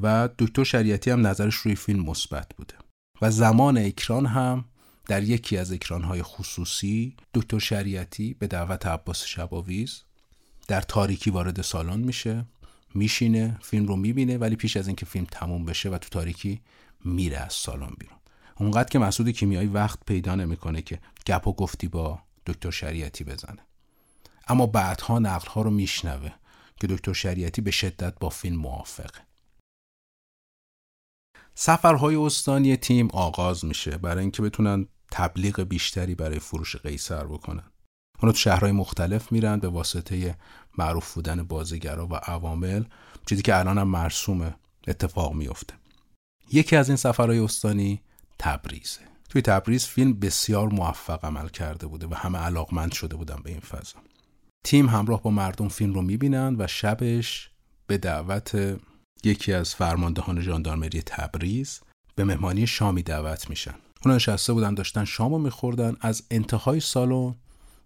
و 0.02 0.28
دکتر 0.38 0.64
شریعتی 0.64 1.10
هم 1.10 1.26
نظرش 1.26 1.54
روی 1.54 1.74
فیلم 1.74 2.04
مثبت 2.04 2.56
بوده. 2.56 2.74
و 3.22 3.30
زمان 3.30 3.78
اکران 3.78 4.26
هم 4.26 4.64
در 5.08 5.22
یکی 5.22 5.56
از 5.56 5.72
اکرانهای 5.72 6.22
خصوصی 6.22 7.16
دکتر 7.34 7.58
شریعتی 7.58 8.34
به 8.34 8.46
دعوت 8.46 8.86
عباس 8.86 9.24
شباویز 9.24 10.02
در 10.68 10.80
تاریکی 10.80 11.30
وارد 11.30 11.62
سالن 11.62 11.98
میشه 12.00 12.44
میشینه 12.94 13.58
فیلم 13.62 13.86
رو 13.86 13.96
می‌بینه 13.96 14.38
ولی 14.38 14.56
پیش 14.56 14.76
از 14.76 14.86
اینکه 14.86 15.06
فیلم 15.06 15.26
تموم 15.30 15.64
بشه 15.64 15.90
و 15.90 15.98
تو 15.98 16.08
تاریکی 16.08 16.60
میره 17.04 17.36
از 17.36 17.52
سالن 17.52 17.90
بیرون. 17.98 18.17
اونقدر 18.58 18.88
که 18.88 18.98
مسعود 18.98 19.28
کیمیایی 19.28 19.68
وقت 19.68 19.98
پیدا 20.06 20.34
نمی‌کنه 20.34 20.82
که 20.82 21.00
گپ 21.26 21.46
و 21.46 21.52
گفتی 21.52 21.88
با 21.88 22.22
دکتر 22.46 22.70
شریعتی 22.70 23.24
بزنه. 23.24 23.66
اما 24.48 24.66
بعدها 24.66 25.18
نقلها 25.18 25.62
رو 25.62 25.70
میشنوه 25.70 26.30
که 26.80 26.86
دکتر 26.86 27.12
شریعتی 27.12 27.60
به 27.60 27.70
شدت 27.70 28.14
با 28.20 28.28
فیلم 28.28 28.56
موافقه. 28.56 29.20
سفرهای 31.54 32.16
استانی 32.16 32.76
تیم 32.76 33.08
آغاز 33.12 33.64
میشه 33.64 33.98
برای 33.98 34.20
اینکه 34.20 34.42
بتونن 34.42 34.86
تبلیغ 35.10 35.60
بیشتری 35.60 36.14
برای 36.14 36.38
فروش 36.38 36.76
قیصر 36.76 37.24
بکنن. 37.24 37.64
اونا 38.22 38.32
تو 38.32 38.38
شهرهای 38.38 38.72
مختلف 38.72 39.32
میرن 39.32 39.58
به 39.58 39.68
واسطه 39.68 40.36
معروف 40.78 41.14
بودن 41.14 41.42
بازیگرا 41.42 42.06
و 42.06 42.14
عوامل 42.14 42.84
چیزی 43.26 43.42
که 43.42 43.58
الان 43.58 43.78
هم 43.78 43.88
مرسومه 43.88 44.54
اتفاق 44.88 45.32
میفته 45.32 45.74
یکی 46.52 46.76
از 46.76 46.88
این 46.88 46.96
سفرهای 46.96 47.38
استانی 47.38 48.02
تبریزه. 48.38 49.00
توی 49.28 49.42
تبریز 49.42 49.86
فیلم 49.86 50.12
بسیار 50.12 50.68
موفق 50.68 51.24
عمل 51.24 51.48
کرده 51.48 51.86
بوده 51.86 52.06
و 52.06 52.14
همه 52.14 52.38
علاقمند 52.38 52.92
شده 52.92 53.16
بودن 53.16 53.40
به 53.44 53.50
این 53.50 53.60
فضا. 53.60 53.98
تیم 54.64 54.88
همراه 54.88 55.22
با 55.22 55.30
مردم 55.30 55.68
فیلم 55.68 55.94
رو 55.94 56.02
می‌بینن 56.02 56.56
و 56.58 56.66
شبش 56.66 57.50
به 57.86 57.98
دعوت 57.98 58.78
یکی 59.24 59.52
از 59.52 59.74
فرماندهان 59.74 60.40
ژاندارمری 60.40 61.02
تبریز 61.02 61.80
به 62.14 62.24
مهمانی 62.24 62.66
شامی 62.66 63.02
دعوت 63.02 63.50
میشن. 63.50 63.74
اونا 64.04 64.16
نشسته 64.16 64.52
بودن 64.52 64.74
داشتن 64.74 65.04
شام 65.04 65.32
رو 65.32 65.38
میخوردن. 65.38 65.96
از 66.00 66.22
انتهای 66.30 66.80
سالن 66.80 67.34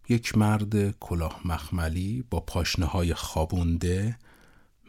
یک 0.09 0.39
مرد 0.39 0.99
کلاه 0.99 1.41
مخملی 1.45 2.25
با 2.31 2.41
پاشنه 2.41 2.87
های 2.87 3.15
خوابونده 3.15 4.19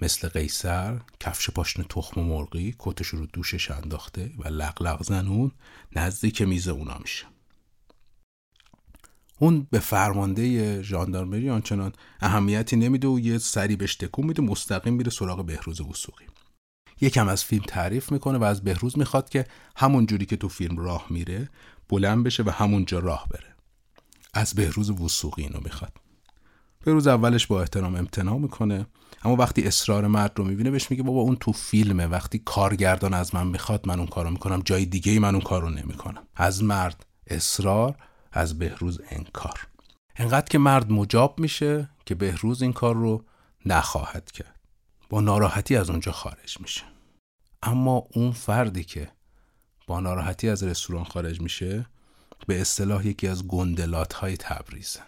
مثل 0.02 0.30
قیصر 0.30 1.00
کفش 1.20 1.50
پاشنه 1.50 1.86
تخم 1.90 2.22
مرغی 2.22 2.76
کتش 2.80 3.08
رو 3.08 3.26
دوشش 3.26 3.72
انداخته 3.72 4.32
و 4.38 4.48
لغلغ 4.48 5.04
زنون 5.04 5.52
نزدیک 5.96 6.42
میز 6.42 6.68
اونا 6.68 6.98
میشه. 6.98 7.26
اون 9.40 9.68
به 9.72 9.80
فرمانده 9.80 10.82
ژاندارمری 10.82 11.50
آنچنان 11.50 11.94
اهمیتی 12.22 12.76
نمیده 12.76 13.08
و 13.08 13.20
یه 13.20 13.38
سری 13.38 13.76
بهش 13.76 13.96
تکون 13.96 14.26
میده 14.26 14.42
مستقیم 14.42 14.94
میره 14.94 15.12
سراغ 15.12 15.46
بهروز 15.46 15.82
وسوقی 15.82 16.26
یکم 17.02 17.28
از 17.28 17.44
فیلم 17.44 17.64
تعریف 17.68 18.12
می‌کنه 18.12 18.38
و 18.38 18.44
از 18.44 18.64
بهروز 18.64 18.98
می‌خواد 18.98 19.30
که 19.30 19.46
همون 19.76 20.06
جوری 20.06 20.26
که 20.26 20.38
تو 20.38 20.50
فیلم 20.50 20.78
راه 20.78 21.06
میره 21.10 21.50
بلند 21.90 22.24
بشه 22.24 22.44
و 22.44 22.50
همونجا 22.50 23.00
راه 23.00 23.28
بره. 23.32 23.56
از 24.34 24.54
بهروز 24.54 24.90
وسوقی 24.90 25.42
اینو 25.42 25.60
می‌خواد. 25.64 25.94
بهروز 26.86 27.08
اولش 27.08 27.48
با 27.48 27.62
احترام 27.62 27.96
امتناع 27.96 28.38
می‌کنه. 28.38 28.88
اما 29.24 29.36
وقتی 29.36 29.64
اصرار 29.64 30.08
مرد 30.08 30.32
رو 30.36 30.44
می‌بینه 30.44 30.72
بهش 30.72 30.92
میگه 30.92 31.04
بابا 31.04 31.22
اون 31.22 31.36
تو 31.36 31.52
فیلمه. 31.52 32.08
وقتی 32.08 32.40
کارگردان 32.40 33.14
از 33.14 33.36
من 33.36 33.48
می‌خواد 33.48 33.88
من 33.88 34.00
اون 34.00 34.08
کارو 34.08 34.30
می‌کنم. 34.30 34.62
جای 34.66 34.86
دیگه 34.86 35.12
ای 35.12 35.20
من 35.20 35.36
اون 35.36 35.44
کارو 35.44 35.70
نمی‌کنم. 35.70 36.24
از 36.36 36.64
مرد 36.64 37.06
اصرار 37.28 37.96
از 38.32 38.60
بهروز 38.60 39.02
انکار. 39.10 39.68
انقدر 40.16 40.46
که 40.46 40.58
مرد 40.58 40.92
مجاب 40.92 41.40
میشه 41.40 41.90
که 42.06 42.16
بهروز 42.16 42.62
این 42.62 42.74
کار 42.74 42.96
رو 42.96 43.26
نخواهد 43.66 44.32
کرد. 44.32 44.60
با 45.10 45.22
ناراحتی 45.22 45.76
از 45.76 45.90
اونجا 45.90 46.12
خارج 46.12 46.60
میشه. 46.60 46.84
اما 47.64 48.08
اون 48.14 48.32
فردی 48.32 48.84
که 48.84 49.12
با 49.88 50.00
ناراحتی 50.00 50.50
از 50.50 50.64
رستوران 50.64 51.04
خارج 51.04 51.42
میشه 51.42 51.86
به 52.48 52.62
اصطلاح 52.62 53.08
یکی 53.08 53.28
از 53.28 53.48
گندلات 53.48 54.14
های 54.14 54.38
تبریزه. 54.38 55.00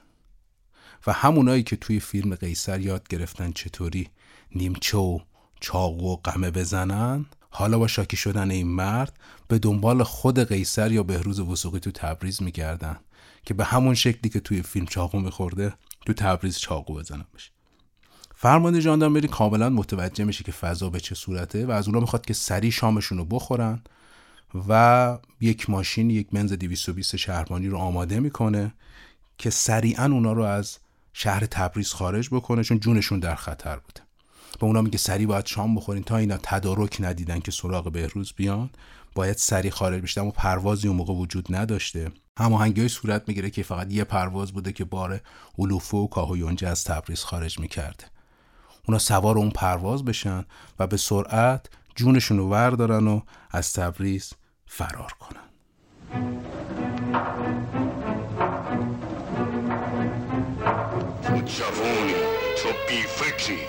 و 1.08 1.14
همونایی 1.14 1.64
که 1.64 1.76
توی 1.76 2.00
فیلم 2.00 2.36
قیصر 2.36 2.80
یاد 2.80 3.08
گرفتن 3.08 3.52
چطوری 3.52 4.10
نیمچه 4.56 4.98
و 4.98 5.20
چاقو 5.60 6.14
و 6.14 6.16
قمه 6.16 6.52
بزنن 6.52 7.26
حالا 7.50 7.80
با 7.80 7.88
شاکی 7.88 8.18
شدن 8.18 8.52
این 8.52 8.68
مرد 8.68 9.20
به 9.48 9.60
دنبال 9.60 10.04
خود 10.04 10.40
قیصر 10.40 10.92
یا 10.92 11.04
بهروز 11.04 11.40
وسوقی 11.40 11.80
تو 11.80 11.92
تبریز 11.92 12.44
میگردن 12.44 13.00
که 13.46 13.54
به 13.54 13.66
همون 13.66 13.94
شکلی 13.96 14.30
که 14.30 14.40
توی 14.40 14.62
فیلم 14.62 14.86
چاقو 14.86 15.20
میخورده 15.20 15.74
تو 16.06 16.14
تبریز 16.14 16.58
چاقو 16.58 16.94
بزنن 16.94 17.26
بشه 17.36 17.52
فرمانده 18.36 18.80
ژاندارمری 18.80 19.28
کاملا 19.28 19.70
متوجه 19.70 20.24
میشه 20.24 20.44
که 20.44 20.52
فضا 20.52 20.90
به 20.90 21.00
چه 21.00 21.16
صورته 21.16 21.66
و 21.66 21.72
از 21.72 21.88
اونا 21.88 22.00
می‌خواد 22.00 22.26
که 22.26 22.34
سری 22.34 22.72
شامشون 22.72 23.18
رو 23.18 23.26
بخورن 23.26 23.82
و 24.70 25.18
یک 25.42 25.70
ماشین 25.70 26.10
یک 26.10 26.28
منز 26.34 26.54
220 26.54 27.16
شهربانی 27.16 27.68
رو 27.68 27.78
آماده 27.78 28.20
می‌کنه 28.20 28.74
که 29.38 29.50
سریعا 29.50 30.06
اونا 30.06 30.34
رو 30.34 30.44
از 30.44 30.78
شهر 31.14 31.46
تبریز 31.46 31.94
خارج 31.94 32.30
بکنه 32.32 32.64
چون 32.64 32.80
جونشون 32.80 33.20
در 33.20 33.36
خطر 33.36 33.76
بوده. 33.76 34.02
به 34.60 34.66
اونا 34.66 34.82
میگه 34.82 34.98
سری 34.98 35.26
باید 35.26 35.46
شام 35.46 35.76
بخورین 35.76 36.04
تا 36.04 36.18
اینا 36.18 36.38
تدارک 36.44 36.98
ندیدن 37.00 37.40
که 37.40 37.52
سراغ 37.52 37.92
بهروز 37.92 38.34
بیان. 38.36 38.70
باید 39.16 39.38
سری 39.38 39.70
خارج 39.70 40.02
بشن 40.02 40.22
اما 40.22 40.32
پروازی 40.32 40.88
اون 40.88 40.98
موقع 40.98 41.14
وجود 41.14 41.56
نداشته. 41.56 42.12
هماهنگی 42.38 42.88
صورت 42.88 43.24
می‌گیره 43.28 43.50
که 43.50 43.64
فقط 43.64 43.94
یه 43.94 44.04
پرواز 44.04 44.52
بوده 44.52 44.72
که 44.72 44.86
بار 44.86 45.22
علوفه 45.60 45.98
و 45.98 46.08
کاهویونجه 46.08 46.68
از 46.68 46.84
تبریز 46.84 47.20
خارج 47.20 47.60
می‌کرده. 47.60 48.06
اونا 48.88 49.00
سوار 49.00 49.38
اون 49.38 49.50
پرواز 49.50 50.06
بشن 50.06 50.46
و 50.80 50.88
به 50.88 50.98
سرعت 50.98 51.70
جونشون 51.96 52.38
رو 52.38 52.50
وردارن 52.50 53.08
و 53.08 53.22
از 53.52 53.74
تبریز 53.74 54.34
فرار 54.66 55.14
کنن. 55.20 55.46
جوونی 61.46 62.16
تو 62.58 62.70
بیفکری. 62.90 63.60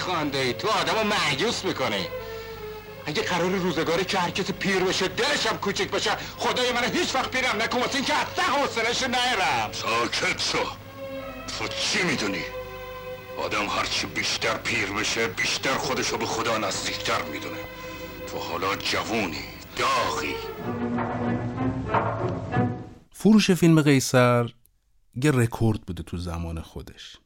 خانده 0.00 0.38
ای 0.38 0.52
تو 0.52 0.68
آدمو 0.68 1.04
معیوس 1.04 1.64
می‌کنی. 1.64 2.06
اگه 3.06 3.22
قرار 3.22 3.50
روزگاری 3.50 4.04
که 4.04 4.18
هر 4.18 4.30
کسی 4.30 4.52
پیر 4.52 4.78
بشه 4.78 5.08
دلش 5.08 5.46
هم 5.46 5.58
کوچک 5.58 5.90
بشه 5.90 6.10
خدای 6.36 6.72
من 6.72 6.84
هیچ 6.84 7.14
وقت 7.14 7.30
پیرم 7.30 7.62
نکن 7.62 7.80
واسه 7.80 7.94
اینکه 7.94 8.14
اصلا 8.14 8.44
حوصلهش 8.44 9.02
نیرم. 9.02 9.70
ساکت 9.72 10.40
شو. 10.40 10.58
تو 11.58 11.68
چی 11.68 12.02
می‌دونی؟ 12.02 12.42
آدم 13.44 13.66
هرچی 13.66 14.06
بیشتر 14.06 14.56
پیر 14.56 14.86
بشه 14.92 15.26
بیشتر 15.26 15.74
خودشو 15.74 16.16
به 16.16 16.26
خدا 16.26 16.58
نزدیکتر 16.58 17.22
می‌دونه. 17.32 17.60
تو 18.30 18.38
حالا 18.38 18.76
جوونی 18.76 19.44
داغی. 19.76 20.36
فروش 23.12 23.50
فیلم 23.50 23.82
قیصر 23.82 24.48
یه 25.16 25.30
رکورد 25.30 25.80
بوده 25.80 26.02
تو 26.02 26.16
زمان 26.16 26.60
خودش. 26.60 27.16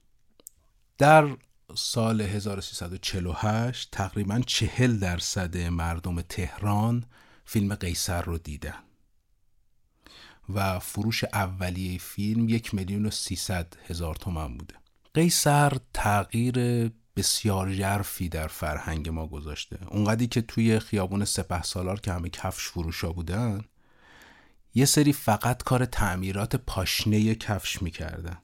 در 0.98 1.36
سال 1.74 2.20
1348 2.20 3.88
تقریبا 3.92 4.40
چهل 4.46 4.98
درصد 4.98 5.56
مردم 5.58 6.20
تهران 6.20 7.04
فیلم 7.44 7.74
قیصر 7.74 8.22
رو 8.22 8.38
دیدن. 8.38 8.82
و 10.48 10.78
فروش 10.78 11.24
اولیه 11.24 11.98
فیلم 11.98 12.48
یک 12.48 12.74
میلیون 12.74 13.06
و 13.06 13.10
سیصد 13.10 13.74
هزار 13.86 14.14
تومن 14.14 14.56
بوده. 14.56 14.74
قیصر 15.14 15.72
تغییر 15.94 16.88
بسیار 17.16 17.72
ژرفی 17.72 18.28
در 18.28 18.48
فرهنگ 18.48 19.08
ما 19.08 19.26
گذاشته. 19.26 19.78
اونقدی 19.90 20.26
که 20.26 20.42
توی 20.42 20.78
خیابون 20.78 21.24
سپه 21.24 21.62
سالار 21.62 22.00
که 22.00 22.12
همه 22.12 22.28
کفش 22.28 22.68
فروشا 22.68 23.12
بودن 23.12 23.64
یه 24.74 24.84
سری 24.84 25.12
فقط 25.12 25.62
کار 25.62 25.84
تعمیرات 25.84 26.56
پاشنه 26.56 27.34
کفش 27.34 27.82
می‌کردن. 27.82 28.38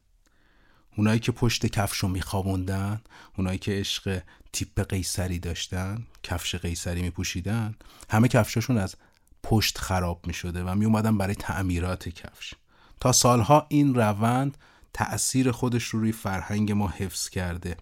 اونایی 0.96 1.20
که 1.20 1.32
پشت 1.32 1.66
کفش 1.66 1.98
رو 1.98 2.08
میخوابوندن 2.08 3.00
اونایی 3.38 3.58
که 3.58 3.72
عشق 3.72 4.22
تیپ 4.52 4.80
قیصری 4.88 5.38
داشتن 5.38 6.06
کفش 6.22 6.54
قیصری 6.54 7.02
میپوشیدن 7.02 7.74
همه 8.10 8.28
کفشاشون 8.28 8.78
از 8.78 8.94
پشت 9.42 9.78
خراب 9.78 10.26
می‌شده 10.26 10.64
و 10.64 10.74
میومدن 10.74 11.18
برای 11.18 11.34
تعمیرات 11.34 12.08
کفش. 12.08 12.54
تا 13.00 13.12
سالها 13.12 13.66
این 13.68 13.94
روند 13.94 14.56
تأثیر 14.92 15.50
خودش 15.50 15.84
رو 15.84 16.00
روی 16.00 16.12
فرهنگ 16.12 16.72
ما 16.72 16.88
حفظ 16.88 17.28
کرده. 17.28 17.76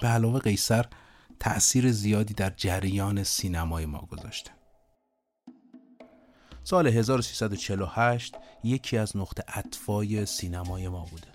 به 0.00 0.08
علاوه 0.08 0.40
قیصر 0.40 0.86
تأثیر 1.40 1.92
زیادی 1.92 2.34
در 2.34 2.52
جریان 2.56 3.24
سینمای 3.24 3.86
ما 3.86 3.98
گذاشته. 3.98 4.50
سال 6.64 6.86
1348 6.86 8.34
یکی 8.64 8.96
از 8.96 9.16
نقطه 9.16 9.44
اطفای 9.48 10.26
سینمای 10.26 10.88
ما 10.88 11.04
بوده. 11.10 11.26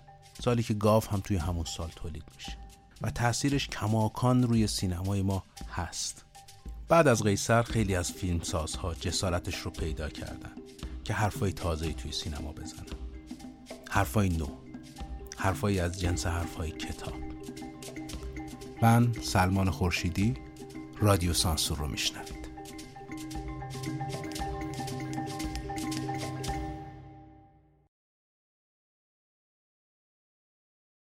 سالی 0.44 0.62
که 0.62 0.74
گاف 0.74 1.12
هم 1.12 1.20
توی 1.20 1.36
همون 1.36 1.64
سال 1.64 1.90
تولید 1.96 2.24
میشه. 2.36 2.56
و 3.02 3.10
تاثیرش 3.10 3.68
کماکان 3.68 4.42
روی 4.42 4.66
سینمای 4.66 5.22
ما 5.22 5.42
هست. 5.72 6.24
بعد 6.88 7.08
از 7.08 7.22
قیصر 7.22 7.62
خیلی 7.62 7.94
از 7.94 8.12
فیلمسازها 8.12 8.94
جسارتش 8.94 9.56
رو 9.56 9.70
پیدا 9.70 10.08
کردن 10.08 10.52
که 11.04 11.14
حرفای 11.14 11.52
تازه‌ای 11.52 11.94
توی 11.94 12.12
سینما 12.12 12.52
بزنن. 12.52 12.86
حرفای 13.90 14.28
نو. 14.28 14.48
حرفایی 15.36 15.80
از 15.80 16.00
جنس 16.00 16.26
حرفای 16.26 16.70
کتاب. 16.70 17.14
من 18.82 19.12
سلمان 19.22 19.70
خورشیدی 19.70 20.34
رادیو 21.00 21.32
سانسور 21.32 21.78
رو 21.78 21.86
میشنوم 21.86 22.36